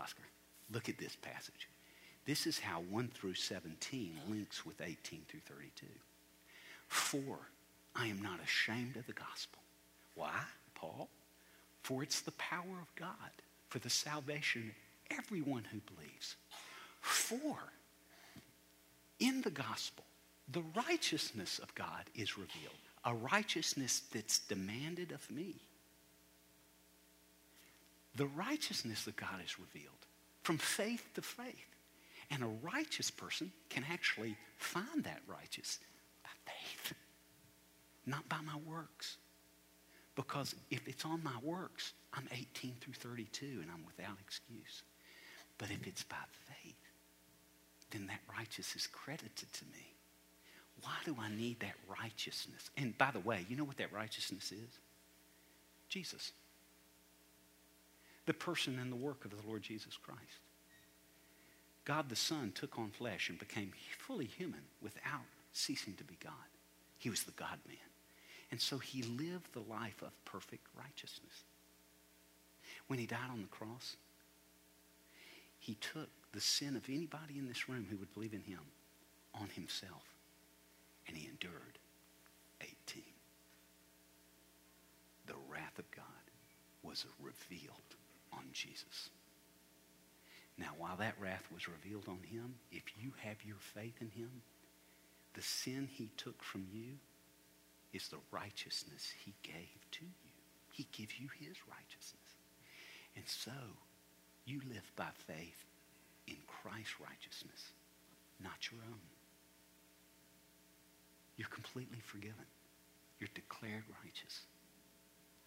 Oscar. 0.00 0.22
Look 0.70 0.88
at 0.88 0.98
this 0.98 1.16
passage. 1.16 1.68
This 2.26 2.46
is 2.46 2.58
how 2.58 2.82
1 2.90 3.08
through 3.14 3.34
17 3.34 4.14
links 4.28 4.64
with 4.64 4.80
18 4.80 5.22
through 5.28 5.40
32. 5.40 5.86
For 6.88 7.38
I 7.96 8.06
am 8.06 8.22
not 8.22 8.40
ashamed 8.44 8.96
of 8.96 9.06
the 9.06 9.12
gospel. 9.12 9.60
Why, 10.14 10.40
Paul? 10.74 11.08
For 11.82 12.02
it's 12.02 12.20
the 12.20 12.32
power 12.32 12.78
of 12.80 12.94
God 12.94 13.30
for 13.68 13.78
the 13.78 13.90
salvation 13.90 14.72
of 15.10 15.18
everyone 15.18 15.64
who 15.72 15.80
believes. 15.94 16.36
For 17.00 17.56
in 19.18 19.42
the 19.42 19.50
gospel, 19.50 20.04
the 20.52 20.62
righteousness 20.88 21.58
of 21.58 21.74
God 21.74 22.04
is 22.14 22.36
revealed, 22.38 22.74
a 23.04 23.14
righteousness 23.14 24.02
that's 24.12 24.40
demanded 24.40 25.12
of 25.12 25.30
me. 25.30 25.56
the 28.16 28.26
righteousness 28.26 29.06
of 29.06 29.16
God 29.16 29.40
is 29.44 29.58
revealed 29.58 29.94
from 30.42 30.58
faith 30.58 31.04
to 31.14 31.22
faith. 31.22 31.66
And 32.30 32.42
a 32.42 32.46
righteous 32.62 33.10
person 33.10 33.52
can 33.68 33.84
actually 33.90 34.36
find 34.56 35.04
that 35.04 35.20
righteous 35.26 35.78
by 36.22 36.30
faith, 36.46 36.94
not 38.06 38.28
by 38.28 38.40
my 38.40 38.56
works. 38.66 39.18
Because 40.14 40.54
if 40.70 40.88
it's 40.88 41.04
on 41.04 41.22
my 41.22 41.36
works, 41.42 41.92
I'm 42.14 42.28
18 42.32 42.74
through 42.80 42.94
32 42.94 43.60
and 43.60 43.70
I'm 43.70 43.84
without 43.86 44.16
excuse. 44.20 44.82
But 45.58 45.70
if 45.70 45.86
it's 45.86 46.04
by 46.04 46.16
faith, 46.46 46.76
then 47.90 48.06
that 48.06 48.20
righteousness 48.30 48.84
is 48.84 48.86
credited 48.86 49.52
to 49.52 49.64
me. 49.66 49.94
Why 50.82 50.94
do 51.04 51.16
I 51.20 51.28
need 51.28 51.60
that 51.60 51.74
righteousness? 52.00 52.70
And 52.76 52.96
by 52.98 53.10
the 53.12 53.20
way, 53.20 53.46
you 53.48 53.56
know 53.56 53.64
what 53.64 53.76
that 53.76 53.92
righteousness 53.92 54.52
is? 54.52 54.78
Jesus. 55.88 56.32
The 58.26 58.34
person 58.34 58.78
and 58.80 58.90
the 58.90 58.96
work 58.96 59.24
of 59.24 59.30
the 59.30 59.48
Lord 59.48 59.62
Jesus 59.62 59.96
Christ. 59.96 60.20
God 61.84 62.08
the 62.08 62.16
Son 62.16 62.52
took 62.54 62.78
on 62.78 62.90
flesh 62.90 63.28
and 63.28 63.38
became 63.38 63.72
fully 63.98 64.26
human 64.26 64.62
without 64.80 65.26
ceasing 65.52 65.94
to 65.94 66.04
be 66.04 66.16
God. 66.22 66.32
He 66.98 67.10
was 67.10 67.24
the 67.24 67.32
God 67.32 67.58
man. 67.66 67.76
And 68.50 68.60
so 68.60 68.78
he 68.78 69.02
lived 69.02 69.52
the 69.52 69.72
life 69.72 70.02
of 70.02 70.24
perfect 70.24 70.66
righteousness. 70.78 71.44
When 72.86 72.98
he 72.98 73.06
died 73.06 73.30
on 73.30 73.42
the 73.42 73.48
cross, 73.48 73.96
he 75.58 75.74
took 75.74 76.08
the 76.32 76.40
sin 76.40 76.76
of 76.76 76.88
anybody 76.88 77.38
in 77.38 77.48
this 77.48 77.68
room 77.68 77.86
who 77.90 77.96
would 77.96 78.12
believe 78.14 78.34
in 78.34 78.42
him 78.42 78.60
on 79.34 79.48
himself. 79.54 80.11
And 81.06 81.16
he 81.16 81.28
endured 81.28 81.78
18. 82.60 83.02
The 85.26 85.34
wrath 85.48 85.78
of 85.78 85.90
God 85.90 86.04
was 86.82 87.06
revealed 87.20 87.96
on 88.32 88.44
Jesus. 88.52 89.10
Now, 90.58 90.70
while 90.78 90.96
that 90.96 91.14
wrath 91.18 91.44
was 91.52 91.68
revealed 91.68 92.08
on 92.08 92.20
him, 92.24 92.54
if 92.70 92.82
you 93.00 93.12
have 93.22 93.44
your 93.44 93.56
faith 93.74 93.94
in 94.00 94.10
him, 94.10 94.42
the 95.34 95.42
sin 95.42 95.88
he 95.90 96.10
took 96.16 96.42
from 96.42 96.66
you 96.70 96.98
is 97.92 98.08
the 98.08 98.18
righteousness 98.30 99.12
he 99.24 99.34
gave 99.42 99.90
to 99.92 100.04
you. 100.04 100.32
He 100.70 100.86
gives 100.92 101.18
you 101.18 101.28
his 101.38 101.56
righteousness. 101.68 102.36
And 103.16 103.24
so, 103.26 103.52
you 104.44 104.60
live 104.68 104.90
by 104.96 105.08
faith 105.26 105.64
in 106.26 106.36
Christ's 106.46 107.00
righteousness, 107.00 107.72
not 108.40 108.70
your 108.70 108.80
own. 108.88 109.11
You're 111.36 111.48
completely 111.48 111.98
forgiven. 112.04 112.46
You're 113.18 113.30
declared 113.34 113.84
righteous. 114.04 114.42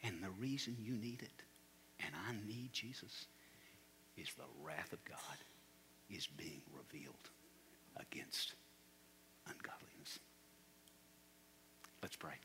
And 0.03 0.21
the 0.21 0.29
reason 0.39 0.77
you 0.79 0.93
need 0.93 1.21
it, 1.21 1.43
and 1.99 2.13
I 2.27 2.33
need 2.47 2.73
Jesus, 2.73 3.25
is 4.17 4.29
the 4.36 4.43
wrath 4.63 4.93
of 4.93 5.03
God 5.05 5.38
is 6.09 6.27
being 6.27 6.61
revealed 6.73 7.29
against 7.97 8.53
ungodliness. 9.47 10.19
Let's 12.01 12.15
pray. 12.15 12.36